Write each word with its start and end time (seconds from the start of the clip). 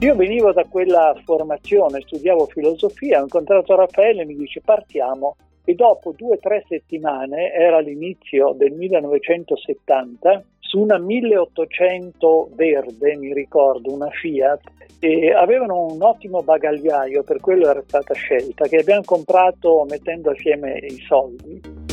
Io 0.00 0.14
venivo 0.14 0.52
da 0.52 0.62
quella 0.62 1.12
formazione, 1.24 2.02
studiavo 2.02 2.46
filosofia, 2.46 3.18
ho 3.18 3.24
incontrato 3.24 3.74
Raffaele 3.74 4.22
e 4.22 4.26
mi 4.26 4.36
dice 4.36 4.60
partiamo. 4.60 5.34
E 5.64 5.74
dopo 5.74 6.14
due 6.16 6.36
o 6.36 6.38
tre 6.38 6.64
settimane, 6.68 7.52
era 7.52 7.80
l'inizio 7.80 8.54
del 8.56 8.70
1970, 8.74 10.44
su 10.60 10.78
una 10.78 10.98
1800 10.98 12.50
verde, 12.54 13.16
mi 13.16 13.34
ricordo, 13.34 13.92
una 13.92 14.08
Fiat, 14.08 14.60
e 15.00 15.32
avevano 15.32 15.86
un 15.86 16.00
ottimo 16.00 16.42
bagagliaio, 16.42 17.24
per 17.24 17.40
quello 17.40 17.68
era 17.68 17.82
stata 17.84 18.14
scelta, 18.14 18.68
che 18.68 18.76
abbiamo 18.76 19.02
comprato 19.04 19.84
mettendo 19.88 20.30
assieme 20.30 20.78
i 20.78 20.98
soldi 21.08 21.87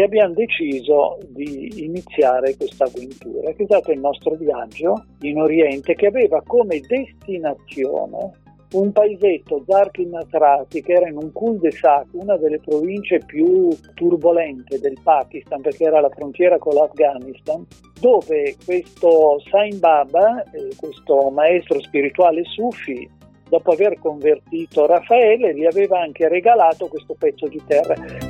e 0.00 0.04
abbiamo 0.04 0.32
deciso 0.32 1.18
di 1.28 1.84
iniziare 1.84 2.56
questa 2.56 2.84
avventura, 2.84 3.52
che 3.52 3.64
è 3.64 3.66
stato 3.66 3.92
il 3.92 4.00
nostro 4.00 4.34
viaggio 4.34 5.04
in 5.20 5.38
Oriente 5.38 5.94
che 5.94 6.06
aveva 6.06 6.42
come 6.46 6.80
destinazione 6.80 8.38
un 8.72 8.92
paesetto, 8.92 9.62
Zarkin 9.66 10.10
Nasrati, 10.10 10.80
che 10.80 10.92
era 10.92 11.08
in 11.08 11.16
un 11.16 11.32
cul-de-sac, 11.32 12.06
una 12.12 12.36
delle 12.36 12.60
province 12.60 13.18
più 13.18 13.68
turbolente 13.94 14.78
del 14.78 14.96
Pakistan, 15.02 15.60
perché 15.60 15.84
era 15.84 16.00
la 16.00 16.08
frontiera 16.08 16.56
con 16.56 16.74
l'Afghanistan, 16.74 17.66
dove 18.00 18.54
questo 18.64 19.40
Sain 19.50 19.80
Baba, 19.80 20.44
eh, 20.52 20.68
questo 20.76 21.30
maestro 21.30 21.80
spirituale 21.80 22.44
sufi, 22.44 23.10
dopo 23.48 23.72
aver 23.72 23.98
convertito 23.98 24.86
Raffaele, 24.86 25.52
gli 25.52 25.66
aveva 25.66 26.00
anche 26.00 26.28
regalato 26.28 26.86
questo 26.86 27.16
pezzo 27.18 27.48
di 27.48 27.60
terra. 27.66 28.29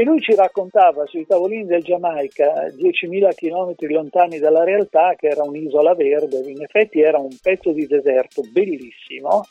E 0.00 0.02
lui 0.02 0.18
ci 0.22 0.34
raccontava 0.34 1.04
sui 1.04 1.26
tavolini 1.26 1.66
del 1.66 1.82
Giamaica, 1.82 2.68
10.000 2.74 3.34
km 3.34 3.74
lontani 3.92 4.38
dalla 4.38 4.64
realtà, 4.64 5.12
che 5.14 5.26
era 5.26 5.42
un'isola 5.42 5.94
verde, 5.94 6.38
in 6.50 6.62
effetti 6.62 7.02
era 7.02 7.18
un 7.18 7.36
pezzo 7.42 7.70
di 7.70 7.86
deserto 7.86 8.40
bellissimo. 8.50 9.44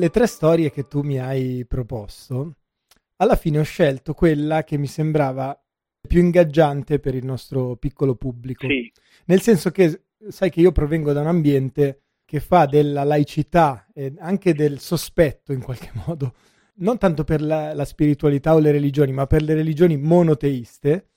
Delle 0.00 0.10
tre 0.10 0.26
storie 0.26 0.70
che 0.70 0.88
tu 0.88 1.02
mi 1.02 1.20
hai 1.20 1.66
proposto, 1.68 2.54
alla 3.16 3.36
fine 3.36 3.58
ho 3.58 3.62
scelto 3.62 4.14
quella 4.14 4.64
che 4.64 4.78
mi 4.78 4.86
sembrava 4.86 5.54
più 6.08 6.20
ingaggiante 6.20 6.98
per 6.98 7.14
il 7.14 7.26
nostro 7.26 7.76
piccolo 7.76 8.14
pubblico. 8.14 8.66
Sì. 8.66 8.90
Nel 9.26 9.42
senso 9.42 9.70
che 9.70 10.04
sai 10.28 10.48
che 10.48 10.60
io 10.60 10.72
provengo 10.72 11.12
da 11.12 11.20
un 11.20 11.26
ambiente 11.26 12.04
che 12.24 12.40
fa 12.40 12.64
della 12.64 13.04
laicità 13.04 13.86
e 13.92 14.14
anche 14.18 14.54
del 14.54 14.78
sospetto 14.78 15.52
in 15.52 15.60
qualche 15.60 15.90
modo, 16.06 16.34
non 16.76 16.96
tanto 16.96 17.22
per 17.22 17.42
la, 17.42 17.74
la 17.74 17.84
spiritualità 17.84 18.54
o 18.54 18.58
le 18.58 18.70
religioni, 18.70 19.12
ma 19.12 19.26
per 19.26 19.42
le 19.42 19.52
religioni 19.52 19.98
monoteiste, 19.98 21.08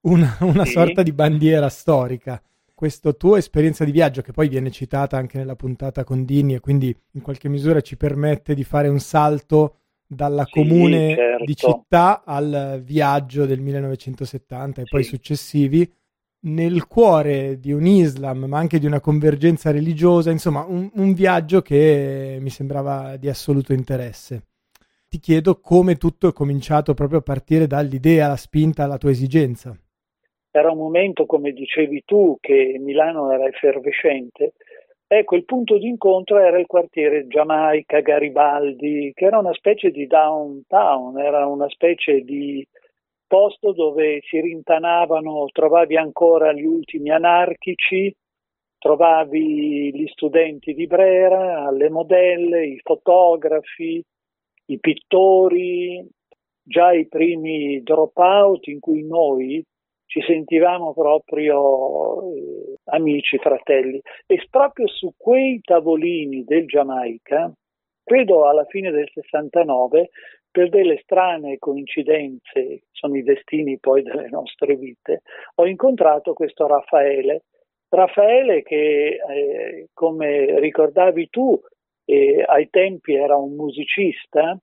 una, 0.00 0.36
una 0.40 0.64
sì. 0.64 0.72
sorta 0.72 1.04
di 1.04 1.12
bandiera 1.12 1.68
storica 1.68 2.42
questa 2.82 3.12
tua 3.12 3.38
esperienza 3.38 3.84
di 3.84 3.92
viaggio, 3.92 4.22
che 4.22 4.32
poi 4.32 4.48
viene 4.48 4.72
citata 4.72 5.16
anche 5.16 5.38
nella 5.38 5.54
puntata 5.54 6.02
con 6.02 6.24
Dini 6.24 6.54
e 6.54 6.58
quindi 6.58 6.92
in 7.12 7.20
qualche 7.20 7.48
misura 7.48 7.80
ci 7.80 7.96
permette 7.96 8.56
di 8.56 8.64
fare 8.64 8.88
un 8.88 8.98
salto 8.98 9.76
dalla 10.04 10.44
sì, 10.44 10.50
comune 10.50 11.14
certo. 11.14 11.44
di 11.44 11.54
città 11.54 12.24
al 12.24 12.82
viaggio 12.84 13.46
del 13.46 13.60
1970 13.60 14.80
e 14.80 14.84
sì. 14.84 14.90
poi 14.90 15.04
successivi, 15.04 15.92
nel 16.40 16.88
cuore 16.88 17.60
di 17.60 17.70
un 17.70 17.86
Islam, 17.86 18.46
ma 18.46 18.58
anche 18.58 18.80
di 18.80 18.86
una 18.86 18.98
convergenza 18.98 19.70
religiosa, 19.70 20.32
insomma, 20.32 20.64
un, 20.64 20.90
un 20.92 21.12
viaggio 21.12 21.62
che 21.62 22.38
mi 22.40 22.50
sembrava 22.50 23.16
di 23.16 23.28
assoluto 23.28 23.72
interesse. 23.72 24.46
Ti 25.06 25.20
chiedo 25.20 25.60
come 25.60 25.94
tutto 25.98 26.26
è 26.26 26.32
cominciato 26.32 26.94
proprio 26.94 27.20
a 27.20 27.22
partire 27.22 27.68
dall'idea, 27.68 28.26
la 28.26 28.36
spinta, 28.36 28.86
la 28.86 28.98
tua 28.98 29.10
esigenza 29.10 29.72
era 30.52 30.70
un 30.70 30.78
momento, 30.78 31.24
come 31.24 31.52
dicevi 31.52 32.02
tu, 32.04 32.36
che 32.40 32.76
Milano 32.78 33.32
era 33.32 33.46
effervescente. 33.46 34.52
Ecco, 35.06 35.34
il 35.34 35.44
punto 35.44 35.78
d'incontro 35.78 36.38
era 36.38 36.58
il 36.58 36.66
quartiere 36.66 37.26
Giamaica, 37.26 38.00
Garibaldi, 38.00 39.12
che 39.14 39.24
era 39.24 39.38
una 39.38 39.52
specie 39.54 39.90
di 39.90 40.06
downtown, 40.06 41.18
era 41.18 41.46
una 41.46 41.68
specie 41.68 42.20
di 42.20 42.66
posto 43.26 43.72
dove 43.72 44.20
si 44.22 44.40
rintanavano, 44.40 45.46
trovavi 45.52 45.96
ancora 45.96 46.52
gli 46.52 46.64
ultimi 46.64 47.10
anarchici, 47.10 48.14
trovavi 48.78 49.90
gli 49.94 50.06
studenti 50.08 50.74
di 50.74 50.86
Brera, 50.86 51.70
le 51.70 51.88
modelle, 51.88 52.66
i 52.66 52.80
fotografi, 52.82 54.02
i 54.66 54.78
pittori, 54.78 56.06
già 56.62 56.92
i 56.92 57.06
primi 57.06 57.82
dropout 57.82 58.66
in 58.66 58.80
cui 58.80 59.06
noi 59.06 59.64
ci 60.12 60.20
sentivamo 60.26 60.92
proprio 60.92 62.34
eh, 62.34 62.76
amici, 62.84 63.38
fratelli. 63.38 63.98
E 64.26 64.46
proprio 64.50 64.86
su 64.86 65.14
quei 65.16 65.58
tavolini 65.62 66.44
del 66.44 66.66
Giamaica, 66.66 67.50
credo 68.04 68.46
alla 68.46 68.66
fine 68.66 68.90
del 68.90 69.08
69, 69.10 70.10
per 70.50 70.68
delle 70.68 70.98
strane 71.02 71.56
coincidenze, 71.56 72.82
sono 72.90 73.16
i 73.16 73.22
destini 73.22 73.78
poi 73.78 74.02
delle 74.02 74.28
nostre 74.28 74.76
vite, 74.76 75.22
ho 75.54 75.66
incontrato 75.66 76.34
questo 76.34 76.66
Raffaele. 76.66 77.44
Raffaele 77.88 78.62
che, 78.62 79.16
eh, 79.16 79.88
come 79.94 80.60
ricordavi 80.60 81.30
tu, 81.30 81.58
eh, 82.04 82.44
ai 82.46 82.68
tempi 82.68 83.14
era 83.14 83.36
un 83.36 83.54
musicista, 83.54 84.58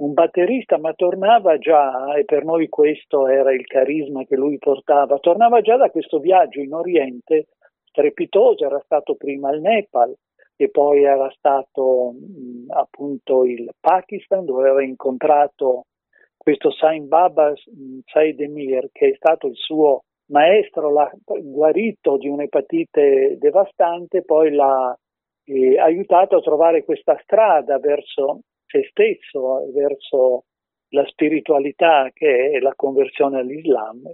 un 0.00 0.12
batterista, 0.14 0.78
ma 0.78 0.92
tornava 0.94 1.58
già, 1.58 2.14
e 2.14 2.24
per 2.24 2.44
noi 2.44 2.68
questo 2.68 3.28
era 3.28 3.52
il 3.52 3.66
carisma 3.66 4.24
che 4.24 4.36
lui 4.36 4.58
portava, 4.58 5.18
tornava 5.18 5.60
già 5.60 5.76
da 5.76 5.90
questo 5.90 6.18
viaggio 6.18 6.60
in 6.60 6.72
Oriente 6.72 7.48
strepitoso, 7.84 8.64
era 8.64 8.80
stato 8.84 9.14
prima 9.14 9.50
il 9.52 9.60
Nepal 9.60 10.14
e 10.56 10.70
poi 10.70 11.02
era 11.04 11.30
stato 11.36 12.12
mh, 12.12 12.70
appunto 12.70 13.44
il 13.44 13.70
Pakistan 13.78 14.44
dove 14.44 14.62
aveva 14.62 14.82
incontrato 14.82 15.86
questo 16.36 16.70
Sain 16.70 17.08
Baba 17.08 17.52
Said 18.04 18.40
Emir 18.40 18.88
che 18.92 19.08
è 19.08 19.14
stato 19.16 19.48
il 19.48 19.56
suo 19.56 20.04
maestro, 20.26 20.92
l'ha 20.92 21.10
guarito 21.42 22.16
di 22.16 22.28
un'epatite 22.28 23.36
devastante, 23.38 24.22
poi 24.22 24.52
l'ha 24.52 24.96
eh, 25.44 25.78
aiutato 25.78 26.36
a 26.36 26.40
trovare 26.40 26.84
questa 26.84 27.18
strada 27.22 27.78
verso 27.78 28.40
se 28.70 28.86
stesso 28.90 29.70
verso 29.72 30.44
la 30.90 31.04
spiritualità 31.06 32.10
che 32.12 32.50
è 32.50 32.58
la 32.60 32.72
conversione 32.74 33.40
all'Islam. 33.40 34.10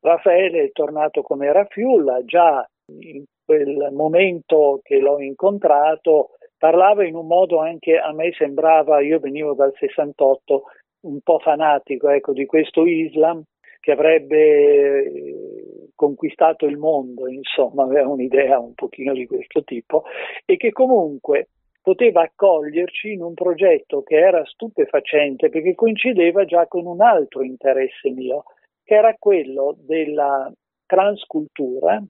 Raffaele 0.00 0.64
è 0.64 0.72
tornato 0.72 1.22
come 1.22 1.46
era 1.46 1.64
Fiulla, 1.64 2.24
già 2.24 2.66
in 3.00 3.24
quel 3.44 3.90
momento 3.92 4.80
che 4.82 4.98
l'ho 4.98 5.20
incontrato, 5.20 6.30
parlava 6.56 7.04
in 7.04 7.16
un 7.16 7.26
modo 7.26 7.58
anche 7.58 7.98
a 7.98 8.12
me 8.12 8.32
sembrava, 8.32 9.00
io 9.00 9.18
venivo 9.18 9.54
dal 9.54 9.72
68, 9.76 10.62
un 11.06 11.20
po' 11.20 11.38
fanatico 11.38 12.08
ecco, 12.08 12.32
di 12.32 12.46
questo 12.46 12.84
Islam 12.86 13.42
che 13.80 13.92
avrebbe 13.92 15.04
eh, 15.04 15.88
conquistato 15.94 16.66
il 16.66 16.76
mondo, 16.76 17.28
insomma, 17.28 17.84
aveva 17.84 18.08
un'idea 18.08 18.58
un 18.58 18.74
pochino 18.74 19.12
di 19.12 19.26
questo 19.26 19.62
tipo 19.62 20.04
e 20.44 20.56
che 20.56 20.72
comunque 20.72 21.48
poteva 21.86 22.22
accoglierci 22.22 23.12
in 23.12 23.22
un 23.22 23.32
progetto 23.32 24.02
che 24.02 24.16
era 24.16 24.44
stupefacente 24.44 25.50
perché 25.50 25.76
coincideva 25.76 26.44
già 26.44 26.66
con 26.66 26.84
un 26.84 27.00
altro 27.00 27.44
interesse 27.44 28.10
mio, 28.10 28.42
che 28.82 28.96
era 28.96 29.14
quello 29.16 29.76
della 29.78 30.52
transcultura, 30.84 32.02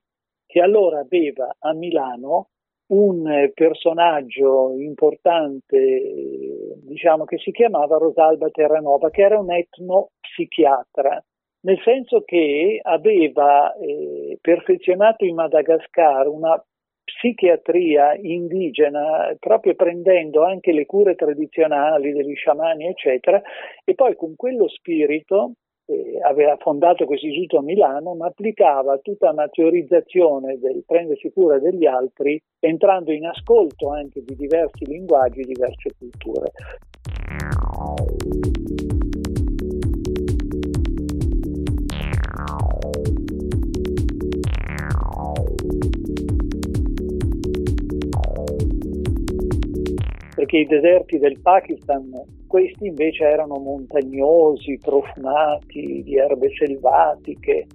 che 0.46 0.60
allora 0.62 1.00
aveva 1.00 1.54
a 1.58 1.74
Milano 1.74 2.48
un 2.86 3.50
personaggio 3.52 4.72
importante, 4.78 6.78
diciamo, 6.82 7.24
che 7.24 7.36
si 7.36 7.50
chiamava 7.50 7.98
Rosalba 7.98 8.48
Terranova, 8.48 9.10
che 9.10 9.20
era 9.20 9.38
un 9.38 9.52
etnopsichiatra, 9.52 11.22
nel 11.66 11.82
senso 11.84 12.22
che 12.22 12.80
aveva 12.82 13.74
eh, 13.74 14.38
perfezionato 14.40 15.26
in 15.26 15.34
Madagascar 15.34 16.28
una 16.28 16.64
psichiatria 17.06 18.16
indigena, 18.20 19.34
proprio 19.38 19.74
prendendo 19.74 20.44
anche 20.44 20.72
le 20.72 20.86
cure 20.86 21.14
tradizionali 21.14 22.12
degli 22.12 22.34
sciamani, 22.34 22.86
eccetera, 22.86 23.40
e 23.84 23.94
poi 23.94 24.16
con 24.16 24.34
quello 24.34 24.68
spirito 24.68 25.52
eh, 25.86 26.18
aveva 26.20 26.56
fondato 26.56 27.06
questo 27.06 27.26
istituto 27.26 27.58
a 27.58 27.62
Milano, 27.62 28.14
ma 28.14 28.26
applicava 28.26 28.98
tutta 28.98 29.30
una 29.30 29.48
teorizzazione 29.48 30.58
del 30.58 30.82
prendersi 30.84 31.30
cura 31.30 31.58
degli 31.60 31.86
altri, 31.86 32.40
entrando 32.58 33.12
in 33.12 33.26
ascolto 33.26 33.90
anche 33.90 34.22
di 34.24 34.34
diversi 34.34 34.84
linguaggi 34.84 35.42
diverse 35.42 35.90
culture. 35.96 36.50
Perché 50.46 50.58
i 50.58 50.66
deserti 50.66 51.18
del 51.18 51.40
Pakistan, 51.40 52.08
questi 52.46 52.86
invece 52.86 53.24
erano 53.24 53.56
montagnosi, 53.58 54.78
profumati 54.80 56.02
di 56.04 56.16
erbe 56.16 56.48
selvatiche. 56.56 57.66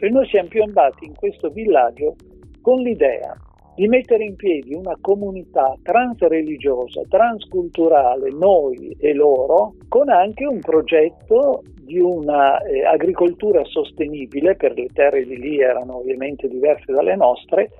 E 0.00 0.08
noi 0.08 0.26
siamo 0.28 0.48
piombati 0.48 1.06
in 1.06 1.14
questo 1.16 1.50
villaggio 1.50 2.14
con 2.62 2.80
l'idea 2.80 3.36
di 3.74 3.88
mettere 3.88 4.24
in 4.24 4.36
piedi 4.36 4.74
una 4.74 4.96
comunità 5.00 5.74
transreligiosa, 5.82 7.02
transculturale, 7.08 8.30
noi 8.30 8.96
e 8.98 9.12
loro, 9.12 9.74
con 9.88 10.08
anche 10.08 10.46
un 10.46 10.60
progetto 10.60 11.62
di 11.82 11.98
un'agricoltura 11.98 13.60
eh, 13.60 13.64
sostenibile, 13.64 14.54
per 14.54 14.74
le 14.74 14.86
terre 14.92 15.24
di 15.24 15.36
lì 15.36 15.60
erano 15.60 15.96
ovviamente 15.96 16.46
diverse 16.46 16.92
dalle 16.92 17.16
nostre. 17.16 17.70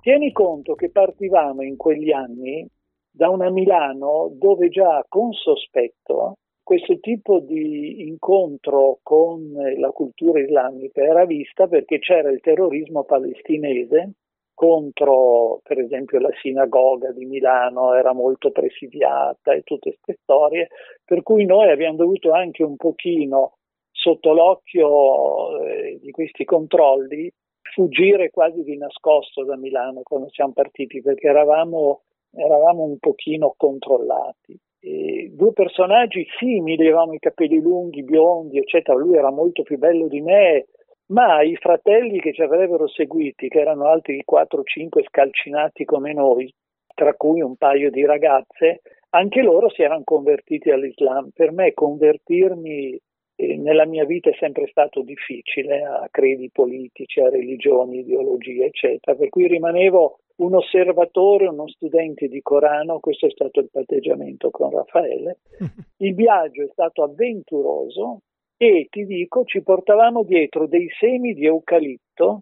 Tieni 0.00 0.32
conto 0.32 0.74
che 0.74 0.90
partivamo 0.90 1.62
in 1.62 1.76
quegli 1.76 2.10
anni 2.10 2.66
da 3.12 3.28
una 3.28 3.50
Milano 3.50 4.30
dove 4.32 4.68
già 4.68 5.04
con 5.08 5.32
sospetto 5.32 6.38
questo 6.62 6.98
tipo 7.00 7.40
di 7.40 8.06
incontro 8.06 8.98
con 9.02 9.52
la 9.52 9.90
cultura 9.90 10.40
islamica 10.40 11.02
era 11.02 11.26
vista 11.26 11.66
perché 11.66 11.98
c'era 11.98 12.30
il 12.30 12.40
terrorismo 12.40 13.04
palestinese 13.04 14.12
contro 14.54 15.60
per 15.62 15.78
esempio 15.80 16.20
la 16.20 16.30
sinagoga 16.40 17.10
di 17.12 17.26
Milano 17.26 17.94
era 17.94 18.12
molto 18.14 18.50
presidiata 18.50 19.52
e 19.52 19.62
tutte 19.62 19.98
queste 20.00 20.22
storie 20.22 20.68
per 21.04 21.22
cui 21.22 21.44
noi 21.44 21.70
abbiamo 21.70 21.96
dovuto 21.96 22.32
anche 22.32 22.62
un 22.62 22.76
pochino 22.76 23.56
sotto 23.90 24.32
l'occhio 24.32 25.60
eh, 25.62 25.98
di 26.00 26.10
questi 26.10 26.44
controlli 26.44 27.30
fuggire 27.60 28.30
quasi 28.30 28.62
di 28.62 28.76
nascosto 28.76 29.44
da 29.44 29.56
Milano 29.56 30.00
quando 30.02 30.28
siamo 30.30 30.52
partiti 30.52 31.02
perché 31.02 31.26
eravamo 31.28 32.02
eravamo 32.34 32.82
un 32.82 32.98
pochino 32.98 33.54
controllati. 33.56 34.58
E 34.80 35.30
due 35.32 35.52
personaggi 35.52 36.26
simili, 36.38 36.86
avevamo 36.86 37.12
i 37.12 37.18
capelli 37.18 37.60
lunghi, 37.60 38.02
biondi, 38.02 38.58
eccetera, 38.58 38.98
lui 38.98 39.16
era 39.16 39.30
molto 39.30 39.62
più 39.62 39.78
bello 39.78 40.08
di 40.08 40.20
me, 40.20 40.66
ma 41.06 41.42
i 41.42 41.56
fratelli 41.56 42.20
che 42.20 42.32
ci 42.32 42.42
avrebbero 42.42 42.88
seguiti, 42.88 43.48
che 43.48 43.60
erano 43.60 43.86
altri 43.86 44.24
4-5 44.28 45.04
scalcinati 45.04 45.84
come 45.84 46.12
noi, 46.12 46.52
tra 46.94 47.14
cui 47.14 47.40
un 47.40 47.56
paio 47.56 47.90
di 47.90 48.04
ragazze, 48.04 48.80
anche 49.10 49.42
loro 49.42 49.68
si 49.70 49.82
erano 49.82 50.02
convertiti 50.04 50.70
all'Islam. 50.70 51.30
Per 51.34 51.52
me 51.52 51.74
convertirmi 51.74 52.98
eh, 53.36 53.56
nella 53.56 53.86
mia 53.86 54.04
vita 54.04 54.30
è 54.30 54.36
sempre 54.38 54.66
stato 54.68 55.02
difficile 55.02 55.82
a 55.82 56.08
credi 56.10 56.50
politici, 56.52 57.20
a 57.20 57.28
religioni, 57.28 58.00
ideologie, 58.00 58.66
eccetera, 58.66 59.16
per 59.16 59.28
cui 59.28 59.46
rimanevo 59.48 60.18
un 60.42 60.54
osservatore, 60.56 61.46
uno 61.46 61.68
studente 61.68 62.26
di 62.28 62.42
Corano, 62.42 62.98
questo 62.98 63.26
è 63.26 63.30
stato 63.30 63.60
il 63.60 63.70
patteggiamento 63.70 64.50
con 64.50 64.70
Raffaele. 64.70 65.38
Il 66.02 66.14
viaggio 66.14 66.64
è 66.64 66.68
stato 66.72 67.04
avventuroso 67.04 68.22
e 68.56 68.88
ti 68.90 69.06
dico, 69.06 69.44
ci 69.44 69.62
portavamo 69.62 70.24
dietro 70.24 70.66
dei 70.66 70.88
semi 70.98 71.32
di 71.32 71.46
eucalipto 71.46 72.40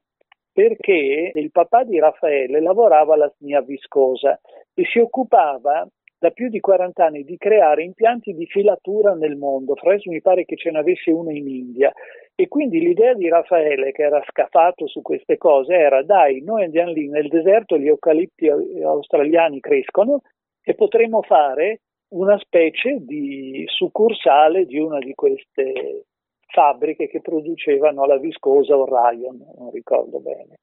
perché 0.53 1.31
il 1.35 1.51
papà 1.51 1.85
di 1.85 1.99
Raffaele 1.99 2.61
lavorava 2.61 3.15
alla 3.15 3.33
SNIA 3.37 3.61
viscosa 3.63 4.39
e 4.75 4.85
si 4.85 4.99
occupava 4.99 5.87
da 6.21 6.31
più 6.33 6.51
di 6.51 6.61
40 6.61 7.03
anni 7.03 7.25
di 7.25 7.39
creare 7.39 7.83
impianti 7.83 8.35
di 8.35 8.45
filatura 8.45 9.15
nel 9.15 9.37
mondo. 9.37 9.75
Fra 9.75 9.95
essi 9.95 10.11
mi 10.11 10.21
pare 10.21 10.45
che 10.45 10.55
ce 10.55 10.71
n'avesse 10.71 11.11
uno 11.11 11.31
in 11.31 11.49
India. 11.49 11.91
E 12.35 12.47
quindi 12.47 12.79
l'idea 12.79 13.15
di 13.15 13.27
Raffaele, 13.29 13.91
che 13.93 14.03
era 14.03 14.23
scafato 14.29 14.87
su 14.87 15.01
queste 15.01 15.39
cose, 15.39 15.75
era 15.75 16.03
dai, 16.03 16.43
noi 16.43 16.65
andiamo 16.65 16.93
lì 16.93 17.09
nel 17.09 17.29
deserto, 17.29 17.79
gli 17.79 17.87
eucalipti 17.87 18.49
australiani 18.49 19.61
crescono 19.61 20.21
e 20.63 20.75
potremmo 20.75 21.23
fare 21.23 21.81
una 22.09 22.39
specie 22.39 22.99
di 23.01 23.65
succursale 23.67 24.67
di 24.67 24.79
una 24.79 24.99
di 24.99 25.15
queste 25.15 26.05
fabbriche 26.49 27.09
che 27.09 27.23
producevano 27.23 28.05
la 28.05 28.19
viscosa 28.19 28.77
o 28.77 28.85
Ryan, 28.85 29.39
non 29.57 29.71
ricordo 29.71 30.19
bene. 30.21 30.59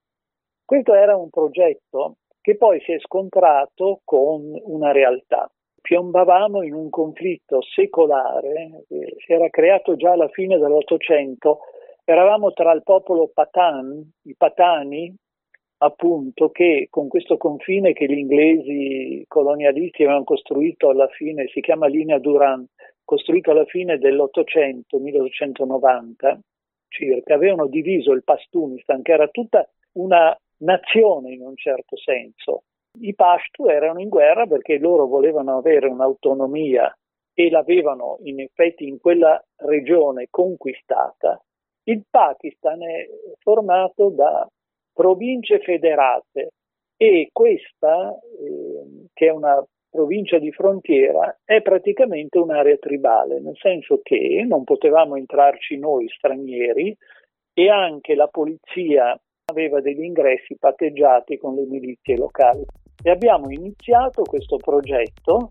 Questo 0.63 0.93
era 0.93 1.15
un 1.15 1.29
progetto 1.29 2.17
che 2.47 2.55
poi 2.55 2.79
si 2.79 2.93
è 2.93 2.99
scontrato 2.99 3.99
con 4.05 4.57
una 4.63 4.93
realtà. 4.93 5.51
Piombavamo 5.81 6.63
in 6.63 6.75
un 6.75 6.89
conflitto 6.89 7.61
secolare 7.61 8.85
che 8.87 9.15
si 9.17 9.33
era 9.33 9.49
creato 9.49 9.97
già 9.97 10.13
alla 10.13 10.29
fine 10.29 10.57
dell'Ottocento. 10.57 11.59
Eravamo 12.05 12.53
tra 12.53 12.71
il 12.71 12.83
popolo 12.83 13.29
Patan, 13.33 14.01
i 14.21 14.35
Patani, 14.37 15.13
appunto, 15.79 16.49
che 16.49 16.87
con 16.89 17.09
questo 17.09 17.35
confine 17.35 17.91
che 17.91 18.05
gli 18.05 18.17
inglesi 18.17 19.25
colonialisti 19.27 20.03
avevano 20.03 20.23
costruito 20.23 20.87
alla 20.87 21.09
fine, 21.09 21.47
si 21.47 21.59
chiama 21.59 21.87
linea 21.87 22.17
Duran, 22.17 22.65
costruito 23.03 23.51
alla 23.51 23.65
fine 23.65 23.97
dell'Ottocento, 23.97 24.99
1890 24.99 26.39
circa, 26.87 27.33
avevano 27.33 27.67
diviso 27.67 28.13
il 28.13 28.23
Pastunistan, 28.23 29.01
che 29.01 29.11
era 29.11 29.27
tutta 29.27 29.67
una 29.95 30.33
nazione 30.59 31.33
in 31.33 31.41
un 31.41 31.55
certo 31.55 31.97
senso. 31.97 32.63
I 32.99 33.13
Pashtu 33.13 33.65
erano 33.67 33.99
in 33.99 34.09
guerra 34.09 34.45
perché 34.47 34.77
loro 34.77 35.05
volevano 35.05 35.57
avere 35.57 35.87
un'autonomia 35.87 36.91
e 37.33 37.49
l'avevano 37.49 38.17
in 38.23 38.39
effetti 38.39 38.87
in 38.87 38.99
quella 38.99 39.41
regione 39.57 40.27
conquistata. 40.29 41.39
Il 41.83 42.03
Pakistan 42.09 42.81
è 42.81 43.07
formato 43.39 44.09
da 44.09 44.47
province 44.91 45.59
federate 45.59 46.53
e 46.97 47.29
questa, 47.31 48.11
eh, 48.11 49.07
che 49.13 49.27
è 49.27 49.29
una 49.29 49.63
provincia 49.89 50.39
di 50.39 50.51
frontiera, 50.51 51.37
è 51.45 51.61
praticamente 51.61 52.39
un'area 52.39 52.77
tribale, 52.77 53.39
nel 53.39 53.55
senso 53.57 53.99
che 54.01 54.43
non 54.47 54.63
potevamo 54.63 55.15
entrarci 55.15 55.77
noi 55.77 56.09
stranieri 56.09 56.95
e 57.53 57.69
anche 57.69 58.15
la 58.15 58.27
polizia 58.27 59.19
aveva 59.57 59.81
degli 59.81 60.03
ingressi 60.03 60.55
patteggiati 60.59 61.39
con 61.39 61.55
le 61.55 61.65
milizie 61.65 62.15
locali. 62.15 62.63
E 63.01 63.09
abbiamo 63.09 63.49
iniziato 63.49 64.21
questo 64.23 64.57
progetto 64.57 65.49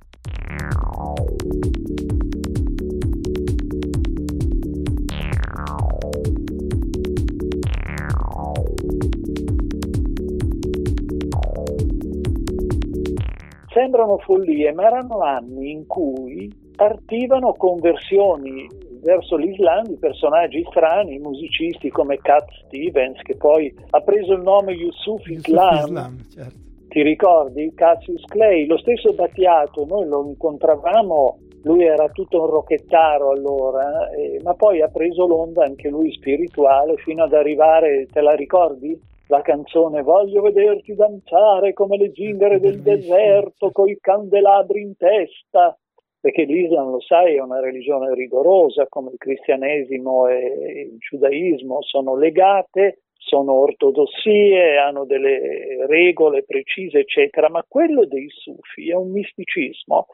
Sembrano 13.69 14.17
follie, 14.19 14.73
ma 14.73 14.87
erano 14.87 15.19
anni 15.21 15.71
in 15.71 15.87
cui 15.87 16.51
partivano 16.75 17.53
conversioni 17.53 18.67
verso 19.03 19.37
l'Islam 19.37 19.87
di 19.87 19.97
personaggi 19.97 20.65
strani, 20.69 21.19
musicisti 21.19 21.91
come 21.91 22.19
Cat 22.19 22.49
Stevens, 22.65 23.21
che 23.23 23.37
poi 23.37 23.73
ha 23.91 24.01
preso 24.01 24.35
il 24.35 24.43
nome 24.43 24.73
Yusuf 24.73 25.27
Islam. 25.29 25.85
Islam 25.85 26.23
certo. 26.29 26.65
Ti 26.89 27.03
ricordi? 27.03 27.73
Cassius 27.75 28.25
Clay, 28.25 28.65
lo 28.67 28.79
stesso 28.79 29.13
Battiato, 29.13 29.85
noi 29.85 30.07
lo 30.07 30.25
incontravamo, 30.29 31.39
lui 31.63 31.85
era 31.85 32.09
tutto 32.09 32.43
un 32.43 32.47
rocchettaro 32.47 33.31
allora, 33.31 34.09
eh, 34.11 34.41
ma 34.43 34.55
poi 34.55 34.81
ha 34.81 34.89
preso 34.89 35.27
l'onda 35.27 35.65
anche 35.65 35.89
lui 35.89 36.13
spirituale 36.13 36.97
fino 36.97 37.25
ad 37.25 37.35
arrivare, 37.35 38.07
te 38.11 38.21
la 38.21 38.35
ricordi? 38.35 38.99
La 39.29 39.43
canzone 39.43 40.03
Voglio 40.03 40.41
vederti 40.41 40.95
danzare 40.95 41.73
come 41.73 41.97
le 41.97 42.13
zingare 42.15 42.61
del 42.61 42.81
deserto, 42.81 43.73
coi 43.73 43.99
candelabri 44.01 44.81
in 44.81 44.97
testa 44.97 45.77
perché 46.21 46.45
l'Islam, 46.45 46.91
lo 46.91 47.01
sai, 47.01 47.37
è 47.37 47.41
una 47.41 47.61
religione 47.61 48.15
rigorosa, 48.15 48.87
come 48.89 49.11
il 49.13 49.19
cristianesimo 49.19 50.27
e 50.29 50.89
il 50.93 50.99
giudaismo 50.99 51.83
sono 51.83 52.17
legate, 52.17 53.03
sono 53.27 53.53
ortodossie, 53.55 54.79
hanno 54.79 55.05
delle 55.05 55.87
regole 55.87 56.45
precise, 56.45 57.01
eccetera, 57.01 57.49
ma 57.49 57.65
quello 57.67 58.07
dei 58.07 58.29
sufi 58.29 58.91
è 58.91 58.95
un 58.95 59.11
misticismo 59.11 60.07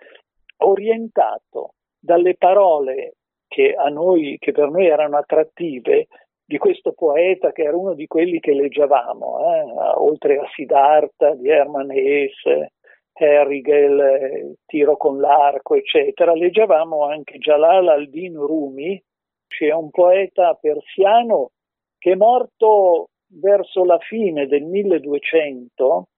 orientato 0.59 1.75
dalle 1.99 2.35
parole 2.37 3.15
che, 3.47 3.75
noi, 3.91 4.37
che 4.39 4.53
per 4.53 4.71
noi 4.71 4.87
erano 4.87 5.19
attrattive 5.19 6.07
di 6.45 6.59
questo 6.59 6.93
poeta 6.93 7.53
che 7.53 7.63
era 7.63 7.77
uno 7.77 7.95
di 7.95 8.07
quelli 8.07 8.41
che 8.41 8.53
leggevamo, 8.53 9.39
eh, 9.41 9.63
oltre 9.97 10.39
a 10.39 10.49
Siddhartha 10.55 11.35
di 11.35 11.49
Hermann 11.49 11.91
Hesse, 11.91 12.73
Herrigel, 13.23 14.57
Tiro 14.67 14.97
con 14.97 15.21
l'arco, 15.21 15.75
eccetera, 15.75 16.33
leggevamo 16.35 17.05
anche 17.05 17.39
Jalal 17.39 17.89
al-Din 17.89 18.35
Rumi, 18.35 19.01
che 19.47 19.69
è 19.69 19.73
un 19.73 19.91
poeta 19.91 20.55
persiano 20.55 21.51
che 21.99 22.13
è 22.13 22.15
morto 22.17 23.11
verso 23.41 23.85
la 23.85 23.99
fine 23.99 24.47
del 24.47 24.65
1200 24.65 26.09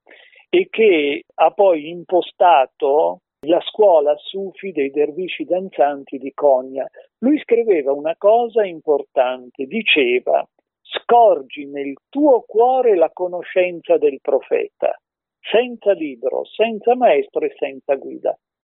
e 0.48 0.68
che 0.70 1.22
ha 1.34 1.50
poi 1.50 1.90
impostato 1.90 3.18
la 3.46 3.60
scuola 3.60 4.14
sufi 4.16 4.72
dei 4.72 4.90
dervisci 4.90 5.44
danzanti 5.44 6.16
di 6.16 6.32
Konya. 6.32 6.86
Lui 7.18 7.38
scriveva 7.40 7.92
una 7.92 8.14
cosa 8.16 8.64
importante, 8.64 9.66
diceva 9.66 10.46
scorgi 10.80 11.66
nel 11.66 11.94
tuo 12.08 12.42
cuore 12.46 12.96
la 12.96 13.10
conoscenza 13.12 13.98
del 13.98 14.20
profeta 14.22 14.98
senza 15.50 15.92
libro, 15.92 16.44
senza 16.44 16.94
maestro 16.96 17.44
e 17.44 17.54
senza 17.56 17.94
guida. 17.96 18.36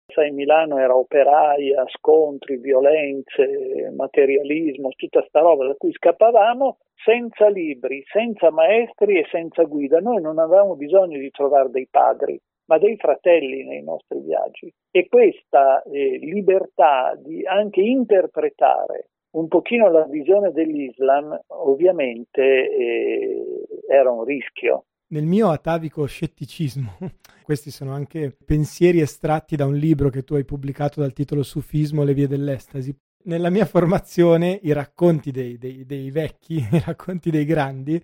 Sai, 0.09 0.31
Milano 0.31 0.79
era 0.79 0.97
operaia, 0.97 1.85
scontri, 1.89 2.59
violenze, 2.59 3.91
materialismo, 3.95 4.91
tutta 4.91 5.25
sta 5.27 5.41
roba 5.41 5.67
da 5.67 5.75
cui 5.75 5.93
scappavamo 5.93 6.79
senza 6.95 7.49
libri, 7.49 8.05
senza 8.07 8.51
maestri 8.51 9.19
e 9.19 9.27
senza 9.31 9.65
guida. 9.65 9.99
Noi 9.99 10.21
non 10.21 10.39
avevamo 10.39 10.77
bisogno 10.77 11.19
di 11.19 11.31
trovare 11.31 11.71
dei 11.71 11.89
padri, 11.91 12.41
ma 12.67 12.79
dei 12.79 12.97
fratelli 12.97 13.65
nei 13.65 13.83
nostri 13.83 14.21
viaggi. 14.21 14.73
E 14.93 15.09
questa 15.09 15.83
eh, 15.83 16.19
libertà 16.19 17.15
di 17.17 17.45
anche 17.45 17.81
interpretare 17.81 19.09
un 19.37 19.49
pochino 19.49 19.91
la 19.91 20.05
visione 20.05 20.53
dell'Islam 20.53 21.39
ovviamente 21.49 22.43
eh, 22.43 23.45
era 23.89 24.11
un 24.11 24.25
rischio 24.25 24.85
nel 25.09 25.25
mio 25.25 25.51
atavico 25.51 26.05
scetticismo, 26.05 26.99
questi 27.43 27.71
sono 27.71 27.93
anche 27.93 28.37
pensieri 28.45 29.01
estratti 29.01 29.57
da 29.57 29.67
un 29.67 29.77
libro 29.77 30.11
che 30.11 30.25
tu 30.25 30.35
hai 30.35 30.45
pubblicato 30.45 31.01
dal 31.01 31.13
titolo 31.13 31.43
Sufismo, 31.43 32.03
le 32.03 32.15
vie 32.15 32.27
dell'estasi. 32.27 32.95
Nella 33.25 33.51
mia 33.51 33.67
formazione 33.67 34.59
i 34.63 34.73
racconti 34.73 35.31
dei, 35.31 35.59
dei, 35.59 35.85
dei 35.85 36.11
vecchi, 36.11 36.57
i 36.71 36.83
racconti 36.85 37.31
dei 37.31 37.45
grandi, 37.45 38.03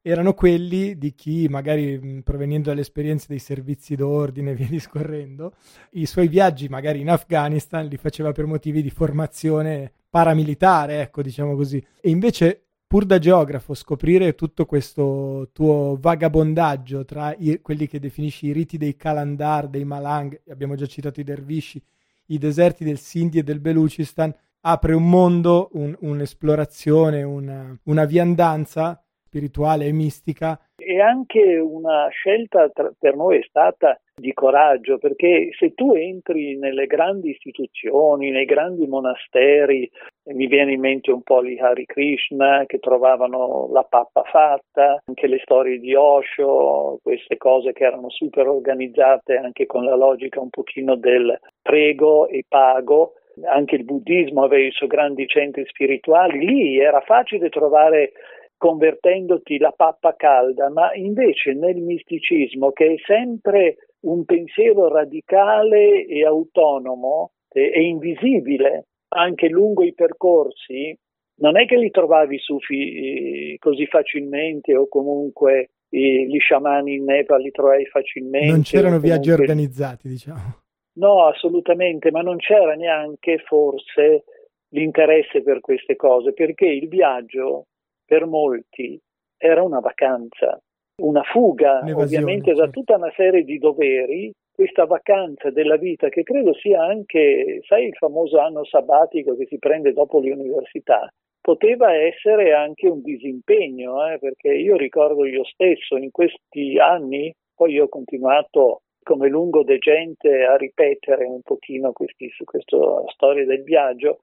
erano 0.00 0.32
quelli 0.32 0.96
di 0.96 1.14
chi, 1.14 1.48
magari 1.48 2.22
provenendo 2.22 2.68
dalle 2.68 2.80
esperienze 2.80 3.26
dei 3.28 3.38
servizi 3.38 3.94
d'ordine 3.94 4.52
e 4.52 4.54
via 4.54 4.68
discorrendo, 4.70 5.54
i 5.92 6.06
suoi 6.06 6.28
viaggi 6.28 6.68
magari 6.68 7.00
in 7.00 7.10
Afghanistan 7.10 7.86
li 7.86 7.96
faceva 7.96 8.32
per 8.32 8.46
motivi 8.46 8.82
di 8.82 8.90
formazione 8.90 9.92
paramilitare, 10.08 11.02
ecco, 11.02 11.20
diciamo 11.20 11.54
così. 11.54 11.84
E 12.00 12.08
invece 12.08 12.67
pur 12.88 13.04
da 13.04 13.18
geografo 13.18 13.74
scoprire 13.74 14.34
tutto 14.34 14.64
questo 14.64 15.50
tuo 15.52 15.98
vagabondaggio 16.00 17.04
tra 17.04 17.34
i, 17.36 17.60
quelli 17.60 17.86
che 17.86 18.00
definisci 18.00 18.46
i 18.46 18.52
riti 18.52 18.78
dei 18.78 18.96
Kalandar, 18.96 19.68
dei 19.68 19.84
Malang, 19.84 20.40
abbiamo 20.48 20.74
già 20.74 20.86
citato 20.86 21.20
i 21.20 21.24
dervisci, 21.24 21.80
i 22.28 22.38
deserti 22.38 22.84
del 22.84 22.98
Sindhi 22.98 23.38
e 23.38 23.42
del 23.42 23.60
Belucistan, 23.60 24.34
apre 24.60 24.94
un 24.94 25.06
mondo, 25.06 25.68
un, 25.74 25.94
un'esplorazione, 26.00 27.22
una, 27.22 27.78
una 27.84 28.04
viandanza 28.06 29.00
spirituale 29.28 29.84
e 29.84 29.92
mistica. 29.92 30.58
E 30.76 31.00
anche 31.00 31.58
una 31.58 32.08
scelta 32.08 32.70
tra, 32.70 32.90
per 32.98 33.14
noi 33.14 33.38
è 33.38 33.42
stata 33.46 34.00
di 34.14 34.32
coraggio, 34.32 34.98
perché 34.98 35.50
se 35.56 35.74
tu 35.74 35.92
entri 35.94 36.56
nelle 36.56 36.86
grandi 36.86 37.30
istituzioni, 37.30 38.30
nei 38.30 38.46
grandi 38.46 38.86
monasteri, 38.86 39.88
mi 40.32 40.46
viene 40.46 40.72
in 40.72 40.80
mente 40.80 41.12
un 41.12 41.22
po' 41.22 41.44
gli 41.44 41.58
Hari 41.58 41.84
Krishna 41.84 42.64
che 42.66 42.78
trovavano 42.78 43.68
la 43.70 43.82
pappa 43.82 44.22
fatta, 44.22 45.02
anche 45.04 45.26
le 45.26 45.40
storie 45.42 45.78
di 45.78 45.94
Osho, 45.94 46.98
queste 47.02 47.36
cose 47.36 47.72
che 47.72 47.84
erano 47.84 48.08
super 48.08 48.48
organizzate 48.48 49.36
anche 49.36 49.66
con 49.66 49.84
la 49.84 49.94
logica 49.94 50.40
un 50.40 50.50
pochino 50.50 50.96
del 50.96 51.38
prego 51.60 52.28
e 52.28 52.44
pago, 52.48 53.12
anche 53.44 53.76
il 53.76 53.84
buddismo 53.84 54.44
aveva 54.44 54.66
i 54.66 54.72
suoi 54.72 54.88
grandi 54.88 55.26
centri 55.26 55.64
spirituali, 55.66 56.44
lì 56.44 56.78
era 56.78 57.00
facile 57.00 57.48
trovare 57.50 58.12
convertendoti 58.58 59.56
la 59.56 59.72
pappa 59.74 60.14
calda, 60.14 60.68
ma 60.68 60.92
invece 60.94 61.54
nel 61.54 61.76
misticismo 61.76 62.72
che 62.72 62.94
è 62.94 62.96
sempre 63.06 63.76
un 64.00 64.24
pensiero 64.24 64.88
radicale 64.88 66.04
e 66.04 66.26
autonomo 66.26 67.30
e 67.50 67.80
invisibile 67.82 68.88
anche 69.08 69.48
lungo 69.48 69.82
i 69.82 69.94
percorsi, 69.94 70.96
non 71.40 71.58
è 71.58 71.66
che 71.66 71.76
li 71.76 71.90
trovavi 71.90 72.38
sufi 72.38 73.52
eh, 73.52 73.56
così 73.58 73.86
facilmente 73.86 74.76
o 74.76 74.88
comunque 74.88 75.70
eh, 75.88 76.26
gli 76.26 76.38
sciamani 76.38 76.94
in 76.94 77.04
Nepal 77.04 77.40
li 77.40 77.50
trovavi 77.50 77.86
facilmente. 77.86 78.50
Non 78.50 78.62
c'erano 78.62 78.96
comunque... 78.96 79.08
viaggi 79.08 79.30
organizzati, 79.30 80.08
diciamo. 80.08 80.56
No, 80.98 81.26
assolutamente, 81.26 82.10
ma 82.10 82.22
non 82.22 82.36
c'era 82.38 82.74
neanche 82.74 83.38
forse 83.46 84.24
l'interesse 84.70 85.42
per 85.42 85.60
queste 85.60 85.94
cose, 85.96 86.32
perché 86.32 86.66
il 86.66 86.88
viaggio 86.88 87.66
per 88.08 88.24
molti 88.24 88.98
era 89.36 89.62
una 89.62 89.80
vacanza 89.80 90.58
una 91.02 91.22
fuga 91.22 91.80
ovviamente 91.94 92.52
da 92.54 92.68
tutta 92.68 92.96
una 92.96 93.12
serie 93.14 93.44
di 93.44 93.58
doveri, 93.58 94.32
questa 94.52 94.84
vacanza 94.86 95.50
della 95.50 95.76
vita 95.76 96.08
che 96.08 96.24
credo 96.24 96.52
sia 96.54 96.82
anche, 96.82 97.60
sai, 97.66 97.86
il 97.86 97.94
famoso 97.94 98.38
anno 98.40 98.64
sabbatico 98.64 99.36
che 99.36 99.46
si 99.46 99.58
prende 99.58 99.92
dopo 99.92 100.18
l'università, 100.18 101.08
poteva 101.40 101.94
essere 101.94 102.52
anche 102.52 102.88
un 102.88 103.00
disimpegno, 103.02 104.04
eh, 104.10 104.18
perché 104.18 104.52
io 104.52 104.76
ricordo 104.76 105.24
io 105.24 105.44
stesso 105.44 105.96
in 105.96 106.10
questi 106.10 106.76
anni, 106.78 107.32
poi 107.54 107.74
io 107.74 107.84
ho 107.84 107.88
continuato 107.88 108.80
come 109.04 109.28
lungo 109.28 109.62
degente 109.62 110.44
a 110.44 110.56
ripetere 110.56 111.24
un 111.24 111.40
pochino 111.42 111.92
questi, 111.92 112.28
su 112.30 112.44
questa 112.44 112.76
storia 113.14 113.46
del 113.46 113.62
viaggio, 113.62 114.18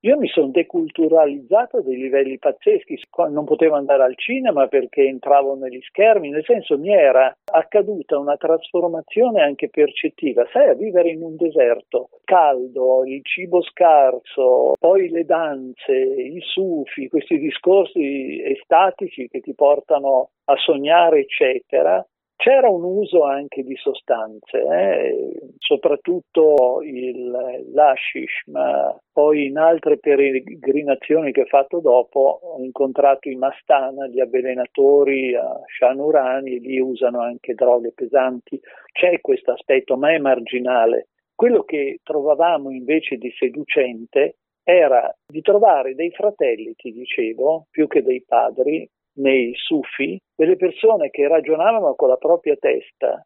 io 0.00 0.16
mi 0.16 0.28
sono 0.28 0.48
deculturalizzato 0.48 1.78
a 1.78 1.82
dei 1.82 1.96
livelli 1.96 2.38
pazzeschi, 2.38 2.98
non 3.30 3.44
potevo 3.44 3.74
andare 3.74 4.02
al 4.02 4.16
cinema 4.16 4.66
perché 4.66 5.02
entravo 5.02 5.56
negli 5.56 5.80
schermi, 5.82 6.30
nel 6.30 6.44
senso 6.44 6.78
mi 6.78 6.92
era 6.92 7.34
accaduta 7.52 8.18
una 8.18 8.36
trasformazione 8.36 9.42
anche 9.42 9.68
percettiva, 9.68 10.46
sai, 10.52 10.68
a 10.68 10.74
vivere 10.74 11.10
in 11.10 11.22
un 11.22 11.36
deserto 11.36 12.08
caldo, 12.24 13.04
il 13.04 13.20
cibo 13.24 13.62
scarso, 13.62 14.72
poi 14.78 15.10
le 15.10 15.24
danze, 15.24 15.92
i 15.92 16.40
sufi, 16.40 17.08
questi 17.08 17.38
discorsi 17.38 18.42
estatici 18.42 19.28
che 19.28 19.40
ti 19.40 19.54
portano 19.54 20.30
a 20.44 20.56
sognare, 20.56 21.20
eccetera, 21.20 22.04
c'era 22.40 22.70
un 22.70 22.82
uso 22.82 23.24
anche 23.24 23.62
di 23.62 23.76
sostanze, 23.76 24.62
eh, 24.62 25.40
soprattutto 25.58 26.80
il, 26.82 27.30
l'ashish, 27.74 28.46
ma 28.46 28.98
poi 29.12 29.48
in 29.48 29.58
altre 29.58 29.98
peregrinazioni 29.98 31.32
che 31.32 31.42
ho 31.42 31.46
fatto 31.46 31.80
dopo 31.80 32.40
ho 32.42 32.62
incontrato 32.62 33.28
i 33.28 33.36
mastana, 33.36 34.06
gli 34.06 34.20
avvelenatori 34.20 35.34
a 35.34 35.60
Shanurani, 35.66 36.54
e 36.54 36.58
lì 36.60 36.80
usano 36.80 37.20
anche 37.20 37.52
droghe 37.52 37.92
pesanti. 37.92 38.58
C'è 38.90 39.20
questo 39.20 39.52
aspetto, 39.52 39.98
ma 39.98 40.10
è 40.10 40.18
marginale. 40.18 41.08
Quello 41.34 41.62
che 41.64 41.98
trovavamo 42.02 42.70
invece 42.70 43.16
di 43.16 43.30
seducente 43.36 44.36
era 44.62 45.14
di 45.26 45.42
trovare 45.42 45.94
dei 45.94 46.10
fratelli, 46.10 46.74
ti 46.74 46.90
dicevo, 46.90 47.66
più 47.70 47.86
che 47.86 48.02
dei 48.02 48.24
padri, 48.26 48.88
nei 49.20 49.52
sufi, 49.54 50.20
delle 50.34 50.56
persone 50.56 51.10
che 51.10 51.28
ragionavano 51.28 51.94
con 51.94 52.08
la 52.08 52.16
propria 52.16 52.56
testa, 52.56 53.24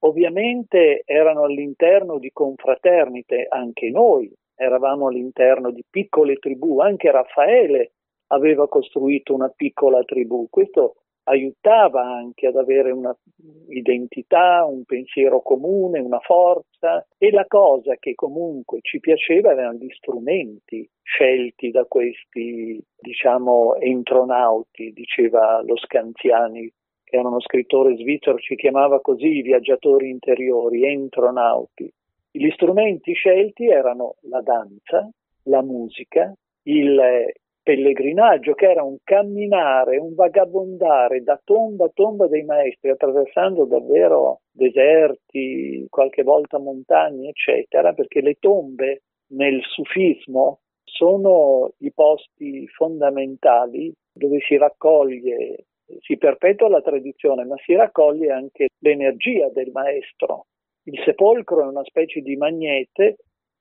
ovviamente 0.00 1.02
erano 1.04 1.44
all'interno 1.44 2.18
di 2.18 2.30
confraternite, 2.32 3.46
anche 3.48 3.90
noi 3.90 4.32
eravamo 4.56 5.08
all'interno 5.08 5.70
di 5.70 5.84
piccole 5.88 6.36
tribù, 6.36 6.80
anche 6.80 7.10
Raffaele 7.10 7.92
aveva 8.28 8.68
costruito 8.68 9.34
una 9.34 9.48
piccola 9.48 10.02
tribù, 10.02 10.46
questo 10.48 10.96
aiutava 11.24 12.02
anche 12.02 12.46
ad 12.46 12.56
avere 12.56 12.92
un'identità, 12.92 14.64
un 14.64 14.84
pensiero 14.84 15.40
comune, 15.40 16.00
una 16.00 16.20
forza 16.20 17.06
e 17.18 17.30
la 17.30 17.46
cosa 17.46 17.96
che 17.96 18.14
comunque 18.14 18.78
ci 18.82 19.00
piaceva 19.00 19.52
erano 19.52 19.78
gli 19.78 19.90
strumenti 19.90 20.88
scelti 21.02 21.70
da 21.70 21.84
questi, 21.84 22.82
diciamo, 22.98 23.76
entronauti, 23.76 24.92
diceva 24.92 25.62
lo 25.62 25.76
Scanziani, 25.76 26.70
che 27.04 27.16
era 27.16 27.28
uno 27.28 27.40
scrittore 27.40 27.96
svizzero, 27.96 28.38
ci 28.38 28.56
chiamava 28.56 29.00
così 29.00 29.38
i 29.38 29.42
viaggiatori 29.42 30.10
interiori, 30.10 30.84
entronauti. 30.84 31.90
Gli 32.30 32.50
strumenti 32.50 33.12
scelti 33.12 33.68
erano 33.68 34.16
la 34.22 34.40
danza, 34.40 35.08
la 35.44 35.62
musica, 35.62 36.34
il 36.64 37.32
pellegrinaggio, 37.64 38.52
che 38.52 38.70
era 38.70 38.84
un 38.84 38.98
camminare, 39.02 39.96
un 39.96 40.14
vagabondare 40.14 41.22
da 41.22 41.40
tomba 41.42 41.86
a 41.86 41.90
tomba 41.92 42.28
dei 42.28 42.44
maestri, 42.44 42.90
attraversando 42.90 43.64
davvero 43.64 44.42
deserti, 44.52 45.86
qualche 45.88 46.22
volta 46.22 46.58
montagne, 46.58 47.30
eccetera, 47.30 47.92
perché 47.94 48.20
le 48.20 48.34
tombe 48.38 49.02
nel 49.30 49.60
sufismo 49.62 50.60
sono 50.84 51.72
i 51.78 51.90
posti 51.92 52.68
fondamentali 52.68 53.92
dove 54.12 54.38
si 54.40 54.56
raccoglie, 54.56 55.64
si 56.00 56.16
perpetua 56.18 56.68
la 56.68 56.82
tradizione, 56.82 57.44
ma 57.44 57.56
si 57.64 57.74
raccoglie 57.74 58.30
anche 58.30 58.68
l'energia 58.78 59.48
del 59.48 59.70
maestro. 59.72 60.46
Il 60.84 61.00
sepolcro 61.02 61.62
è 61.62 61.66
una 61.66 61.82
specie 61.84 62.20
di 62.20 62.36
magnete, 62.36 63.16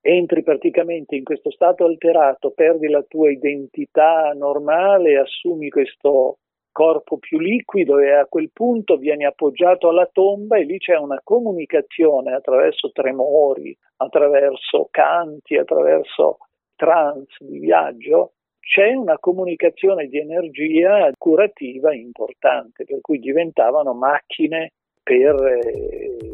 entri 0.05 0.43
praticamente 0.43 1.15
in 1.15 1.23
questo 1.23 1.49
stato 1.49 1.85
alterato, 1.85 2.51
perdi 2.51 2.89
la 2.89 3.03
tua 3.07 3.31
identità 3.31 4.33
normale, 4.35 5.17
assumi 5.17 5.69
questo 5.69 6.39
corpo 6.73 7.17
più 7.17 7.39
liquido 7.39 7.99
e 7.99 8.11
a 8.11 8.25
quel 8.25 8.49
punto 8.51 8.97
vieni 8.97 9.25
appoggiato 9.25 9.87
alla 9.87 10.09
tomba 10.11 10.57
e 10.57 10.63
lì 10.63 10.77
c'è 10.77 10.97
una 10.97 11.21
comunicazione 11.23 12.33
attraverso 12.33 12.91
tremori, 12.91 13.75
attraverso 13.97 14.89
canti, 14.91 15.55
attraverso 15.55 16.39
trance 16.75 17.37
di 17.39 17.59
viaggio, 17.59 18.33
c'è 18.59 18.93
una 18.93 19.17
comunicazione 19.19 20.07
di 20.07 20.17
energia 20.17 21.09
curativa 21.17 21.93
importante, 21.93 22.83
per 22.83 22.99
cui 22.99 23.19
diventavano 23.19 23.93
macchine 23.93 24.71
per 25.01 25.35
eh, 25.35 26.32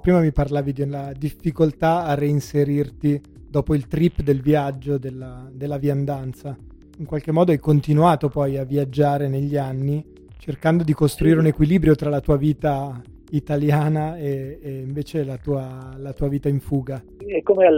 Prima 0.00 0.20
mi 0.20 0.32
parlavi 0.32 0.72
della 0.72 1.12
difficoltà 1.16 2.04
a 2.04 2.14
reinserirti 2.14 3.20
dopo 3.48 3.74
il 3.74 3.86
trip 3.86 4.20
del 4.20 4.42
viaggio, 4.42 4.98
della, 4.98 5.48
della 5.50 5.78
viandanza. 5.78 6.56
In 6.98 7.06
qualche 7.06 7.32
modo 7.32 7.52
hai 7.52 7.58
continuato 7.58 8.28
poi 8.28 8.58
a 8.58 8.64
viaggiare 8.64 9.28
negli 9.28 9.56
anni 9.56 10.04
cercando 10.36 10.84
di 10.84 10.92
costruire 10.92 11.38
un 11.38 11.46
equilibrio 11.46 11.94
tra 11.94 12.10
la 12.10 12.20
tua 12.20 12.36
vita 12.36 13.00
italiana 13.36 14.16
e, 14.16 14.58
e 14.62 14.70
invece 14.70 15.24
la 15.24 15.36
tua, 15.36 15.94
la 15.98 16.12
tua, 16.12 16.28
vita 16.28 16.48
in 16.48 16.60
fuga. 16.60 17.02
È 17.26 17.42
come 17.42 17.68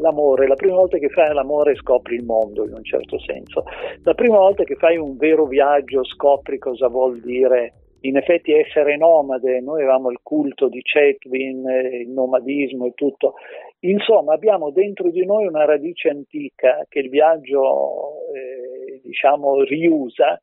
l'amore, 0.00 0.46
la 0.46 0.54
prima 0.54 0.76
volta 0.76 0.98
che 0.98 1.08
fai 1.08 1.32
l'amore 1.34 1.74
scopri 1.76 2.14
il 2.14 2.24
mondo 2.24 2.64
in 2.64 2.72
un 2.72 2.84
certo 2.84 3.18
senso, 3.18 3.64
la 4.02 4.14
prima 4.14 4.38
volta 4.38 4.64
che 4.64 4.76
fai 4.76 4.96
un 4.96 5.16
vero 5.16 5.46
viaggio 5.46 6.04
scopri 6.04 6.58
cosa 6.58 6.88
vuol 6.88 7.20
dire. 7.20 7.74
In 8.02 8.16
effetti 8.16 8.54
essere 8.54 8.96
nomade, 8.96 9.60
noi 9.60 9.82
avevamo 9.82 10.10
il 10.10 10.20
culto 10.22 10.68
di 10.68 10.80
Chetwin, 10.80 11.64
il 12.00 12.08
nomadismo 12.08 12.86
e 12.86 12.92
tutto, 12.94 13.34
insomma 13.80 14.32
abbiamo 14.32 14.70
dentro 14.70 15.10
di 15.10 15.22
noi 15.26 15.46
una 15.46 15.66
radice 15.66 16.08
antica 16.08 16.86
che 16.88 17.00
il 17.00 17.10
viaggio 17.10 18.24
eh, 18.34 19.00
diciamo 19.04 19.62
riusa 19.64 20.40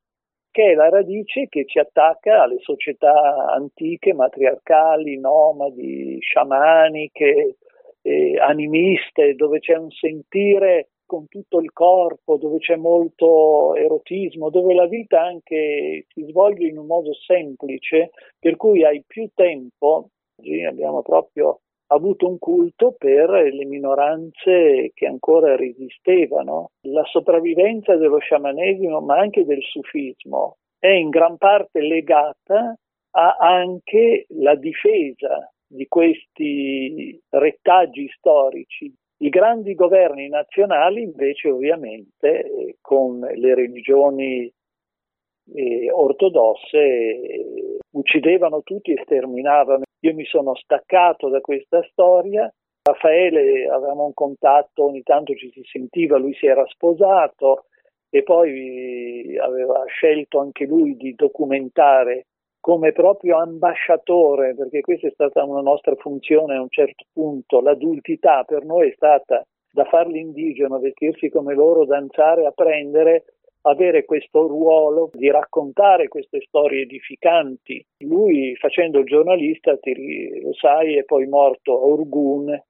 che 0.58 0.72
è 0.72 0.74
la 0.74 0.89
radice 0.89 1.46
che 1.50 1.65
ci 1.67 1.78
attacca 1.78 2.41
alle 2.41 2.58
società 2.62 3.46
antiche, 3.54 4.15
matriarcali, 4.15 5.20
nomadi, 5.20 6.17
sciamaniche, 6.20 7.58
eh, 8.02 8.39
animiste, 8.39 9.36
dove 9.36 9.60
c'è 9.60 9.76
un 9.76 9.91
sentire 9.91 10.89
con 11.06 11.28
tutto 11.28 11.60
il 11.60 11.72
corpo, 11.72 12.38
dove 12.38 12.58
c'è 12.58 12.76
molto 12.76 13.76
erotismo, 13.76 14.50
dove 14.50 14.74
la 14.74 14.88
vita 14.88 15.22
anche 15.22 16.08
si 16.08 16.26
svolge 16.28 16.65
in 16.65 16.80
un 16.80 16.88
modo 16.88 17.13
semplice, 17.13 18.10
per 18.39 18.56
cui 18.56 18.84
hai 18.84 19.04
più 19.06 19.30
tempo, 19.36 20.10
abbiamo 20.67 21.04
proprio 21.04 21.60
avuto 21.88 22.28
un 22.28 22.38
culto 22.38 22.95
per 22.97 23.30
le 23.30 23.65
minoranze 23.65 24.91
che 24.93 25.06
ancora 25.06 25.56
resistevano. 25.56 26.71
La 26.88 27.04
sopravvivenza 27.06 27.95
dello 27.95 28.19
sciamanesimo, 28.19 29.00
ma 29.02 29.17
anche 29.17 29.45
del 29.45 29.62
sufismo, 29.62 30.58
è 30.80 30.89
in 30.89 31.10
gran 31.10 31.38
parte 31.38 31.82
legata 31.82 32.78
a 33.12 33.36
anche 33.39 34.26
la 34.30 34.56
difesa 34.56 35.52
di 35.67 35.88
questi 35.88 37.19
rettaggi 37.30 38.08
storici. 38.15 38.93
I 39.19 39.30
grandi 39.30 39.73
governi 39.73 40.30
nazionali 40.30 41.02
invece 41.02 41.50
ovviamente 41.50 42.76
con 42.82 43.19
le 43.19 43.56
religioni 43.56 44.52
eh, 45.56 45.91
ortodosse 45.91 47.80
uccidevano 47.91 48.62
tutti 48.62 48.91
e 48.91 49.02
sterminavano 49.04 49.86
io 49.99 50.13
mi 50.13 50.25
sono 50.25 50.55
staccato 50.55 51.29
da 51.29 51.41
questa 51.41 51.81
storia. 51.91 52.51
Raffaele 52.83 53.67
avevamo 53.67 54.05
un 54.05 54.13
contatto, 54.13 54.86
ogni 54.86 55.03
tanto 55.03 55.33
ci 55.33 55.51
si 55.51 55.62
sentiva, 55.63 56.17
lui 56.17 56.33
si 56.36 56.45
era 56.45 56.65
sposato 56.67 57.65
e 58.10 58.23
poi 58.23 59.38
aveva 59.38 59.83
scelto 59.88 60.39
anche 60.39 60.65
lui 60.65 60.95
di 60.95 61.13
documentare 61.13 62.27
come 62.60 62.91
proprio 62.91 63.38
ambasciatore, 63.38 64.55
perché 64.55 64.81
questa 64.81 65.07
è 65.07 65.12
stata 65.12 65.43
una 65.43 65.62
nostra 65.62 65.95
funzione 65.95 66.55
a 66.55 66.62
un 66.62 66.69
certo 66.69 67.05
punto, 67.13 67.62
l'adultità 67.62 68.43
per 68.43 68.65
noi 68.65 68.89
è 68.89 68.93
stata 68.93 69.45
da 69.71 69.86
farli 69.86 70.19
indigeno, 70.19 70.79
vestirsi 70.79 71.29
come 71.29 71.53
loro, 71.53 71.86
danzare, 71.86 72.45
apprendere 72.45 73.25
avere 73.69 74.06
questo 74.06 74.47
ruolo 74.47 75.10
di 75.13 75.30
raccontare 75.30 76.08
queste 76.08 76.41
storie 76.41 76.82
edificanti. 76.82 77.84
Lui, 77.99 78.56
facendo 78.56 78.99
il 78.99 79.06
giornalista, 79.06 79.77
ti, 79.77 80.41
lo 80.41 80.53
sai, 80.53 80.97
è 80.97 81.03
poi 81.03 81.27
morto 81.27 81.73
a 81.73 81.86
Urgun 81.86 82.62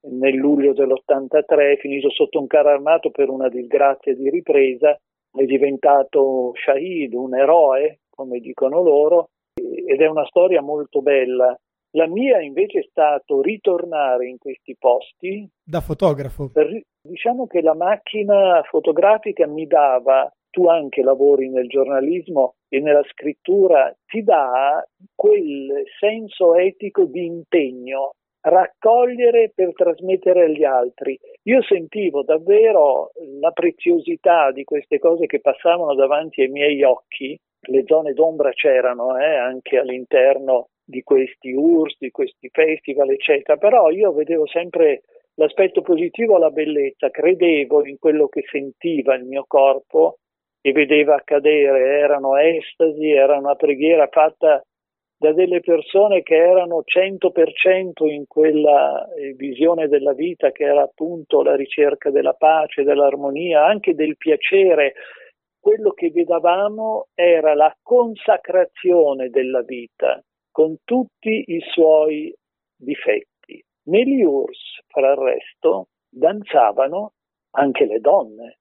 nel 0.00 0.34
luglio 0.34 0.72
dell'83, 0.72 1.78
finito 1.78 2.10
sotto 2.10 2.38
un 2.38 2.46
carro 2.46 2.70
armato 2.70 3.10
per 3.10 3.28
una 3.28 3.48
disgrazia 3.48 4.14
di 4.14 4.30
ripresa, 4.30 4.98
è 5.30 5.44
diventato 5.44 6.52
Shahid, 6.54 7.12
un 7.14 7.36
eroe, 7.36 8.00
come 8.10 8.38
dicono 8.38 8.82
loro, 8.82 9.30
ed 9.54 10.00
è 10.00 10.06
una 10.06 10.24
storia 10.26 10.62
molto 10.62 11.02
bella. 11.02 11.56
La 11.92 12.06
mia 12.06 12.40
invece 12.40 12.80
è 12.80 12.86
stato 12.88 13.40
ritornare 13.40 14.28
in 14.28 14.38
questi 14.38 14.76
posti. 14.78 15.48
Da 15.64 15.80
fotografo. 15.80 16.50
Per, 16.52 16.82
diciamo 17.00 17.46
che 17.46 17.62
la 17.62 17.74
macchina 17.74 18.62
fotografica 18.68 19.46
mi 19.46 19.66
dava 19.66 20.30
tu 20.50 20.66
anche 20.66 21.02
lavori 21.02 21.48
nel 21.48 21.68
giornalismo 21.68 22.54
e 22.68 22.80
nella 22.80 23.04
scrittura, 23.10 23.94
ti 24.06 24.22
dà 24.22 24.84
quel 25.14 25.84
senso 25.98 26.54
etico 26.54 27.04
di 27.04 27.24
impegno, 27.24 28.12
raccogliere 28.40 29.52
per 29.54 29.72
trasmettere 29.74 30.44
agli 30.44 30.64
altri. 30.64 31.18
Io 31.44 31.62
sentivo 31.62 32.22
davvero 32.22 33.10
la 33.40 33.50
preziosità 33.50 34.52
di 34.52 34.64
queste 34.64 34.98
cose 34.98 35.26
che 35.26 35.40
passavano 35.40 35.94
davanti 35.94 36.42
ai 36.42 36.48
miei 36.48 36.82
occhi, 36.82 37.38
le 37.68 37.84
zone 37.86 38.12
d'ombra 38.12 38.50
c'erano 38.50 39.18
eh, 39.18 39.34
anche 39.34 39.78
all'interno 39.78 40.68
di 40.84 41.02
questi 41.02 41.52
URSS, 41.52 41.96
di 41.98 42.10
questi 42.10 42.48
festival, 42.50 43.10
eccetera, 43.10 43.58
però 43.58 43.90
io 43.90 44.12
vedevo 44.12 44.46
sempre 44.46 45.02
l'aspetto 45.34 45.82
positivo, 45.82 46.38
la 46.38 46.50
bellezza, 46.50 47.10
credevo 47.10 47.84
in 47.84 47.98
quello 47.98 48.28
che 48.28 48.44
sentiva 48.50 49.14
il 49.14 49.24
mio 49.24 49.44
corpo 49.46 50.18
che 50.68 50.72
vedeva 50.72 51.14
accadere, 51.14 51.98
erano 51.98 52.36
estasi, 52.36 53.10
era 53.10 53.38
una 53.38 53.54
preghiera 53.54 54.06
fatta 54.10 54.62
da 55.16 55.32
delle 55.32 55.60
persone 55.60 56.22
che 56.22 56.36
erano 56.36 56.84
100% 56.84 58.06
in 58.06 58.26
quella 58.26 59.08
eh, 59.14 59.32
visione 59.32 59.88
della 59.88 60.12
vita 60.12 60.52
che 60.52 60.64
era 60.64 60.82
appunto 60.82 61.42
la 61.42 61.56
ricerca 61.56 62.10
della 62.10 62.34
pace, 62.34 62.84
dell'armonia, 62.84 63.64
anche 63.64 63.94
del 63.94 64.16
piacere. 64.16 64.94
Quello 65.58 65.90
che 65.90 66.10
vedevamo 66.10 67.08
era 67.14 67.54
la 67.54 67.74
consacrazione 67.82 69.28
della 69.28 69.62
vita 69.62 70.22
con 70.52 70.76
tutti 70.84 71.44
i 71.48 71.60
suoi 71.72 72.32
difetti. 72.76 73.62
Negli 73.86 74.22
URSS, 74.22 74.84
fra 74.86 75.10
il 75.12 75.16
resto, 75.16 75.88
danzavano 76.08 77.12
anche 77.52 77.86
le 77.86 77.98
donne, 77.98 78.58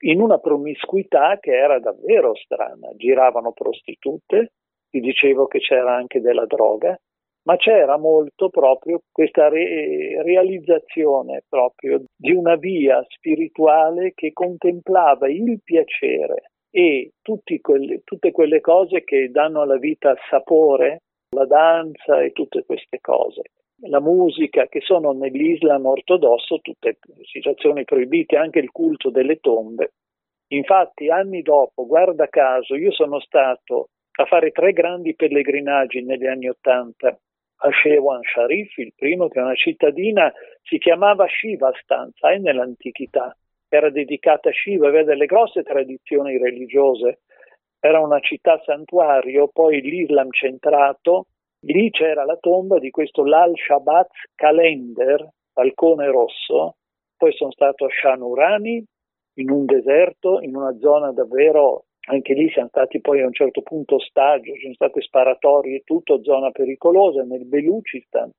in 0.00 0.20
una 0.20 0.38
promiscuità 0.38 1.38
che 1.40 1.52
era 1.52 1.78
davvero 1.78 2.34
strana. 2.34 2.90
Giravano 2.96 3.52
prostitute, 3.52 4.52
ti 4.90 5.00
dicevo 5.00 5.46
che 5.46 5.58
c'era 5.58 5.94
anche 5.94 6.20
della 6.20 6.46
droga, 6.46 6.98
ma 7.42 7.56
c'era 7.56 7.96
molto 7.96 8.50
proprio 8.50 9.00
questa 9.10 9.48
re- 9.48 10.22
realizzazione 10.22 11.44
proprio 11.48 12.02
di 12.14 12.32
una 12.32 12.56
via 12.56 13.02
spirituale 13.08 14.12
che 14.14 14.32
contemplava 14.32 15.28
il 15.30 15.60
piacere 15.62 16.50
e 16.70 17.12
quelle, 17.60 18.02
tutte 18.04 18.30
quelle 18.30 18.60
cose 18.60 19.02
che 19.04 19.30
danno 19.30 19.62
alla 19.62 19.78
vita 19.78 20.14
sapore, 20.28 21.02
la 21.34 21.46
danza 21.46 22.20
e 22.20 22.32
tutte 22.32 22.64
queste 22.64 22.98
cose. 23.00 23.42
La 23.82 24.00
musica, 24.00 24.66
che 24.66 24.80
sono 24.80 25.12
nell'Islam 25.12 25.86
ortodosso 25.86 26.58
tutte 26.60 26.98
situazioni 27.30 27.84
proibite, 27.84 28.36
anche 28.36 28.58
il 28.58 28.72
culto 28.72 29.10
delle 29.10 29.38
tombe. 29.38 29.92
Infatti, 30.48 31.10
anni 31.10 31.42
dopo, 31.42 31.86
guarda 31.86 32.26
caso, 32.28 32.74
io 32.74 32.90
sono 32.90 33.20
stato 33.20 33.90
a 34.18 34.24
fare 34.24 34.50
tre 34.50 34.72
grandi 34.72 35.14
pellegrinaggi 35.14 36.02
negli 36.02 36.26
anni 36.26 36.48
Ottanta. 36.48 37.16
A 37.60 37.70
Shewan 37.70 38.22
Sharif, 38.22 38.76
il 38.78 38.92
primo 38.96 39.28
che 39.28 39.38
è 39.38 39.42
una 39.42 39.54
cittadina, 39.54 40.32
si 40.62 40.78
chiamava 40.78 41.26
Shivastan, 41.28 42.10
sai, 42.16 42.40
nell'antichità, 42.40 43.36
era 43.68 43.90
dedicata 43.90 44.48
a 44.48 44.52
Shiva, 44.52 44.88
aveva 44.88 45.04
delle 45.04 45.26
grosse 45.26 45.62
tradizioni 45.62 46.36
religiose, 46.38 47.20
era 47.78 48.00
una 48.00 48.18
città 48.20 48.60
santuario, 48.64 49.48
poi 49.52 49.80
l'Islam 49.80 50.30
centrato, 50.30 51.26
lì 51.60 51.90
c'era 51.90 52.24
la 52.24 52.36
tomba 52.36 52.78
di 52.78 52.90
questo 52.90 53.24
Lal 53.24 53.52
Shabbat 53.54 54.08
Kalender, 54.34 55.28
falcone 55.52 56.06
rosso, 56.10 56.76
poi 57.16 57.32
sono 57.32 57.50
stato 57.50 57.86
a 57.86 57.88
Shanurani, 57.88 58.84
in 59.38 59.50
un 59.50 59.64
deserto, 59.64 60.40
in 60.40 60.56
una 60.56 60.76
zona 60.78 61.12
davvero 61.12 61.84
anche 62.08 62.32
lì 62.32 62.50
siamo 62.50 62.68
stati 62.68 63.00
poi 63.00 63.20
a 63.20 63.26
un 63.26 63.32
certo 63.32 63.62
punto 63.62 63.96
ostaggio, 63.96 64.54
ci 64.54 64.62
sono 64.62 64.74
state 64.74 65.00
sparatorie 65.00 65.76
e 65.76 65.82
tutto, 65.84 66.22
zona 66.22 66.50
pericolosa 66.50 67.22
nel 67.22 67.44
Belucistan. 67.44 68.30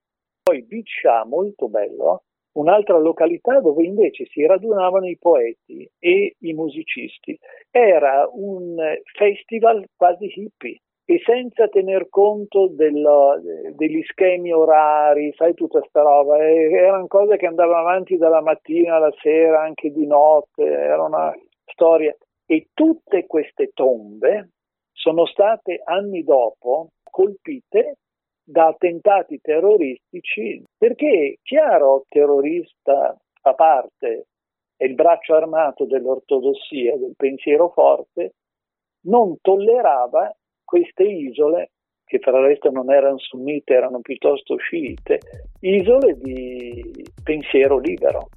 Poi 0.42 0.64
Biccia, 0.64 1.24
molto 1.26 1.68
bello, 1.68 2.24
un'altra 2.54 2.98
località 2.98 3.60
dove 3.60 3.84
invece 3.84 4.26
si 4.26 4.44
radunavano 4.46 5.08
i 5.08 5.18
poeti 5.20 5.88
e 6.00 6.36
i 6.40 6.54
musicisti. 6.54 7.38
Era 7.70 8.28
un 8.32 8.76
festival 9.14 9.86
quasi 9.96 10.32
hippie 10.34 10.80
e 11.10 11.20
senza 11.26 11.68
tener 11.70 12.08
conto 12.08 12.68
del, 12.68 13.74
degli 13.76 14.04
schemi 14.04 14.54
orari, 14.54 15.34
sai 15.36 15.56
tutta 15.56 15.82
sta 15.88 16.04
roba, 16.04 16.38
e 16.38 16.72
erano 16.72 17.08
cose 17.08 17.36
che 17.36 17.48
andavano 17.48 17.80
avanti 17.80 18.16
dalla 18.16 18.44
mattina 18.44 18.98
alla 18.98 19.12
sera, 19.20 19.64
anche 19.64 19.90
di 19.90 20.06
notte, 20.06 20.62
era 20.62 21.02
una 21.02 21.36
storia. 21.66 22.16
E 22.46 22.68
tutte 22.76 23.26
queste 23.26 23.72
tombe 23.74 24.50
sono 24.92 25.26
state 25.26 25.82
anni 25.84 26.24
dopo 26.24 26.90
colpite 27.10 27.96
da 28.44 28.68
attentati 28.68 29.40
terroristici 29.42 30.64
perché 30.78 31.40
chiaro 31.42 32.04
terrorista 32.08 33.18
a 33.42 33.54
parte 33.56 34.28
e 34.78 34.86
il 34.86 34.94
braccio 34.94 35.34
armato 35.34 35.86
dell'ortodossia, 35.86 36.98
del 36.98 37.16
pensiero 37.18 37.70
forte, 37.70 38.34
non 39.06 39.38
tollerava 39.42 40.32
queste 40.70 41.02
isole, 41.02 41.72
che 42.06 42.20
tra 42.20 42.40
l'altro 42.40 42.70
non 42.70 42.92
erano 42.92 43.18
sunnite, 43.18 43.74
erano 43.74 44.02
piuttosto 44.02 44.56
sciite, 44.58 45.18
isole 45.62 46.16
di 46.22 47.04
pensiero 47.24 47.80
libero. 47.80 48.30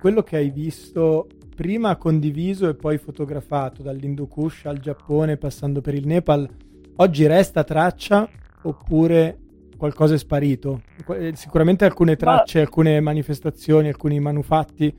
quello 0.00 0.22
che 0.22 0.36
hai 0.36 0.50
visto 0.50 1.26
prima 1.54 1.96
condiviso 1.96 2.68
e 2.68 2.74
poi 2.74 2.98
fotografato 2.98 3.82
dall'Hindu 3.82 4.28
Kush 4.28 4.64
al 4.66 4.78
Giappone 4.78 5.36
passando 5.36 5.80
per 5.80 5.94
il 5.94 6.06
Nepal, 6.06 6.48
oggi 6.96 7.26
resta 7.26 7.64
traccia 7.64 8.30
oppure 8.62 9.38
qualcosa 9.76 10.14
è 10.14 10.18
sparito? 10.18 10.82
Eh, 11.08 11.34
sicuramente 11.34 11.84
alcune 11.84 12.16
tracce, 12.16 12.58
Ma... 12.58 12.64
alcune 12.64 13.00
manifestazioni, 13.00 13.88
alcuni 13.88 14.20
manufatti 14.20 14.94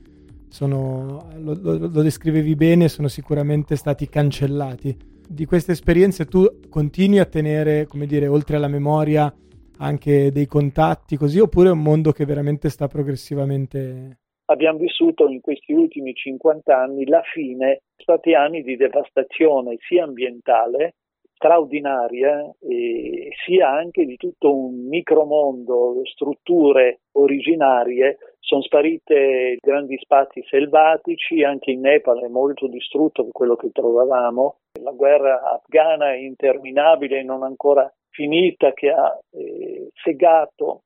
sono, 0.48 1.28
lo, 1.38 1.56
lo, 1.60 1.76
lo 1.88 2.02
descrivevi 2.02 2.54
bene, 2.56 2.88
sono 2.88 3.08
sicuramente 3.08 3.76
stati 3.76 4.08
cancellati. 4.08 4.96
Di 5.28 5.44
queste 5.44 5.72
esperienze 5.72 6.26
tu 6.26 6.44
continui 6.68 7.20
a 7.20 7.26
tenere, 7.26 7.86
come 7.86 8.06
dire, 8.06 8.26
oltre 8.26 8.56
alla 8.56 8.68
memoria 8.68 9.32
anche 9.78 10.32
dei 10.32 10.46
contatti 10.46 11.16
così, 11.16 11.38
oppure 11.38 11.68
è 11.68 11.72
un 11.72 11.82
mondo 11.82 12.12
che 12.12 12.24
veramente 12.24 12.68
sta 12.68 12.86
progressivamente 12.88 14.18
abbiamo 14.50 14.78
vissuto 14.78 15.28
in 15.28 15.40
questi 15.40 15.72
ultimi 15.72 16.12
50 16.12 16.76
anni 16.76 17.06
la 17.06 17.22
fine, 17.22 17.82
stati 17.96 18.34
anni 18.34 18.62
di 18.62 18.76
devastazione 18.76 19.76
sia 19.78 20.04
ambientale 20.04 20.96
straordinaria 21.40 22.54
e 22.60 23.30
sia 23.46 23.70
anche 23.70 24.04
di 24.04 24.16
tutto 24.16 24.54
un 24.54 24.86
micromondo, 24.88 26.02
strutture 26.04 27.00
originarie, 27.12 28.18
sono 28.40 28.60
sparite 28.60 29.56
grandi 29.58 29.96
spazi 29.96 30.44
selvatici, 30.46 31.42
anche 31.42 31.70
in 31.70 31.80
Nepal 31.80 32.22
è 32.22 32.28
molto 32.28 32.66
distrutto 32.66 33.26
quello 33.32 33.56
che 33.56 33.70
trovavamo, 33.72 34.56
la 34.82 34.90
guerra 34.90 35.40
afghana 35.42 36.12
è 36.12 36.18
interminabile 36.18 37.22
non 37.22 37.42
ancora 37.42 37.90
finita 38.10 38.74
che 38.74 38.90
ha 38.90 39.18
eh, 39.32 39.88
segato 39.94 40.82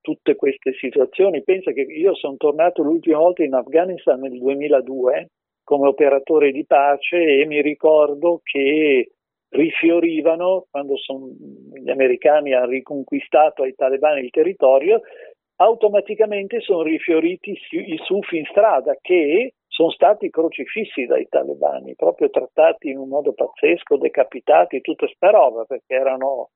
tutte 0.00 0.34
queste 0.34 0.72
situazioni. 0.80 1.42
Pensa 1.42 1.72
che 1.72 1.82
io 1.82 2.14
sono 2.14 2.36
tornato 2.38 2.82
l'ultima 2.82 3.18
volta 3.18 3.44
in 3.44 3.52
Afghanistan 3.52 4.18
nel 4.18 4.38
2002 4.38 5.26
come 5.62 5.88
operatore 5.88 6.52
di 6.52 6.64
pace 6.64 7.18
e 7.18 7.44
mi 7.44 7.60
ricordo 7.60 8.40
che 8.42 9.10
rifiorivano 9.50 10.66
quando 10.70 10.96
son, 10.96 11.36
gli 11.74 11.90
americani 11.90 12.54
hanno 12.54 12.66
riconquistato 12.66 13.62
ai 13.62 13.74
talebani 13.74 14.20
il 14.20 14.30
territorio, 14.30 15.00
automaticamente 15.56 16.60
sono 16.60 16.82
rifioriti 16.82 17.50
i 17.50 18.00
sufi 18.02 18.38
in 18.38 18.46
strada 18.46 18.96
che 19.00 19.54
sono 19.66 19.90
stati 19.90 20.30
crocifissi 20.30 21.06
dai 21.06 21.26
talebani, 21.28 21.94
proprio 21.94 22.30
trattati 22.30 22.90
in 22.90 22.98
un 22.98 23.08
modo 23.08 23.32
pazzesco, 23.32 23.96
decapitati, 23.96 24.80
tutta 24.80 25.06
sta 25.08 25.30
roba, 25.30 25.64
perché 25.64 25.94
erano 25.94 26.50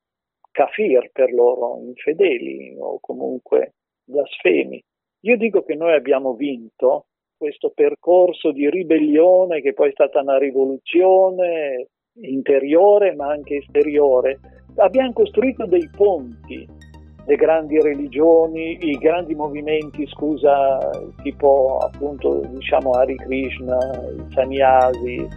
kafir 0.51 1.09
per 1.11 1.33
loro, 1.33 1.79
infedeli 1.85 2.75
o 2.79 2.99
comunque 2.99 3.73
blasfemi. 4.03 4.81
Io 5.21 5.37
dico 5.37 5.63
che 5.63 5.75
noi 5.75 5.93
abbiamo 5.93 6.33
vinto 6.33 7.07
questo 7.37 7.71
percorso 7.71 8.51
di 8.51 8.69
ribellione 8.69 9.61
che 9.61 9.73
poi 9.73 9.89
è 9.89 9.91
stata 9.91 10.21
una 10.21 10.37
rivoluzione 10.37 11.87
interiore 12.21 13.13
ma 13.15 13.27
anche 13.27 13.57
esteriore. 13.57 14.39
Abbiamo 14.77 15.13
costruito 15.13 15.65
dei 15.65 15.89
ponti, 15.95 16.67
le 17.25 17.35
grandi 17.35 17.79
religioni, 17.81 18.77
i 18.89 18.97
grandi 18.97 19.33
movimenti, 19.35 20.05
scusa, 20.07 20.77
tipo 21.23 21.77
appunto 21.77 22.41
diciamo 22.53 22.91
Hari 22.91 23.15
Krishna, 23.15 23.77
i 23.77 24.33
Sannyasi, 24.33 25.27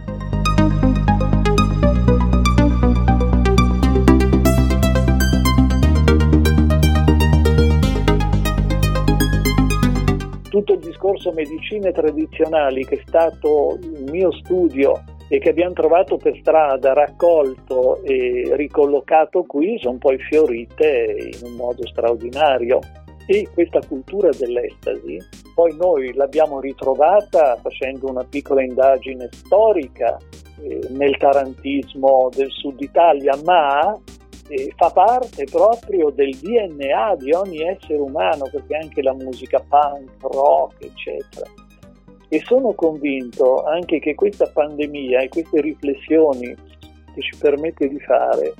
tutto 10.49 10.73
il 10.73 10.79
discorso 10.79 11.31
medicine 11.31 11.91
tradizionali 11.91 12.83
che 12.85 12.95
è 12.95 13.03
stato 13.05 13.77
il 13.81 14.11
mio 14.11 14.31
studio 14.31 15.01
e 15.29 15.37
che 15.37 15.49
abbiamo 15.49 15.73
trovato 15.73 16.17
per 16.17 16.35
strada, 16.39 16.93
raccolto 16.93 18.01
e 18.03 18.49
ricollocato 18.55 19.43
qui, 19.43 19.77
sono 19.79 19.99
poi 19.99 20.17
fiorite 20.17 21.31
in 21.39 21.51
un 21.51 21.55
modo 21.55 21.87
straordinario. 21.87 22.79
E 23.27 23.47
questa 23.53 23.79
cultura 23.87 24.31
dell'estasi, 24.35 25.19
poi 25.53 25.75
noi 25.77 26.13
l'abbiamo 26.15 26.59
ritrovata 26.59 27.57
facendo 27.61 28.09
una 28.09 28.23
piccola 28.23 28.63
indagine 28.63 29.29
storica 29.31 30.17
eh, 30.63 30.87
nel 30.89 31.15
tarantismo 31.17 32.29
del 32.35 32.49
sud 32.49 32.81
Italia, 32.81 33.37
ma 33.45 33.95
eh, 34.47 34.73
fa 34.75 34.89
parte 34.89 35.43
proprio 35.43 36.09
del 36.09 36.31
DNA 36.31 37.15
di 37.17 37.31
ogni 37.31 37.61
essere 37.61 37.99
umano, 37.99 38.49
perché 38.51 38.75
anche 38.75 39.03
la 39.03 39.13
musica 39.13 39.63
punk, 39.69 40.09
rock, 40.21 40.83
eccetera. 40.83 41.47
E 42.29 42.41
sono 42.45 42.73
convinto 42.73 43.63
anche 43.63 43.99
che 43.99 44.13
questa 44.13 44.45
pandemia 44.45 45.21
e 45.21 45.29
queste 45.29 45.61
riflessioni 45.61 46.55
che 47.13 47.21
ci 47.21 47.35
permette 47.37 47.87
di 47.87 47.99
fare 47.99 48.53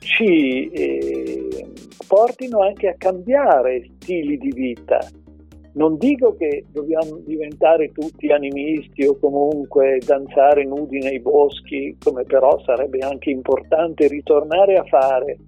ci 0.00 0.68
eh, 0.70 1.68
portino 2.06 2.62
anche 2.62 2.88
a 2.88 2.94
cambiare 2.96 3.88
stili 4.00 4.38
di 4.38 4.50
vita, 4.52 4.98
Non 5.74 5.96
dico 5.96 6.34
che 6.34 6.64
dobbiamo 6.72 7.20
diventare 7.24 7.92
tutti 7.92 8.32
animisti 8.32 9.04
o 9.04 9.16
comunque 9.16 10.00
danzare 10.04 10.64
nudi 10.64 10.98
nei 10.98 11.20
boschi, 11.20 11.96
come 12.02 12.24
però 12.24 12.60
sarebbe 12.64 12.98
anche 12.98 13.30
importante 13.30 14.08
ritornare 14.08 14.76
a 14.76 14.84
fare, 14.84 15.38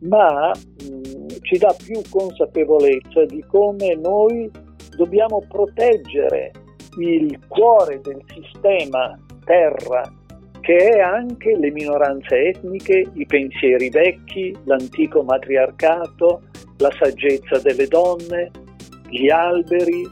ma 0.00 0.50
mh, 0.50 0.94
mm, 0.94 1.26
ci 1.40 1.56
dà 1.56 1.74
più 1.82 2.02
consapevolezza 2.10 3.24
di 3.24 3.42
come 3.46 3.94
noi 3.94 4.50
dobbiamo 4.94 5.42
proteggere 5.48 6.50
il 6.96 7.38
cuore 7.48 8.00
del 8.00 8.22
sistema 8.32 9.18
terra, 9.44 10.02
che 10.60 10.76
è 10.76 11.00
anche 11.00 11.56
le 11.56 11.70
minoranze 11.70 12.48
etniche, 12.48 13.04
i 13.12 13.26
pensieri 13.26 13.88
vecchi, 13.90 14.56
l'antico 14.64 15.22
matriarcato, 15.22 16.42
la 16.78 16.90
saggezza 16.98 17.58
delle 17.60 17.86
donne, 17.86 18.50
gli 19.08 19.28
alberi, 19.28 20.08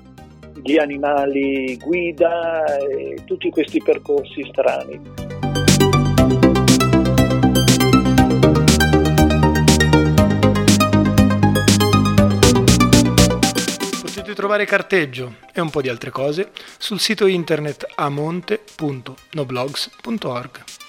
gli 0.62 0.78
animali 0.78 1.76
guida 1.78 2.64
tutti 3.24 3.50
questi 3.50 3.82
percorsi 3.82 4.44
strani. 4.44 5.33
Potete 14.34 14.48
trovare 14.48 14.64
carteggio 14.64 15.36
e 15.52 15.60
un 15.60 15.70
po' 15.70 15.80
di 15.80 15.88
altre 15.88 16.10
cose 16.10 16.50
sul 16.76 16.98
sito 16.98 17.26
internet 17.26 17.86
amonte.noblogs.org. 17.94 20.83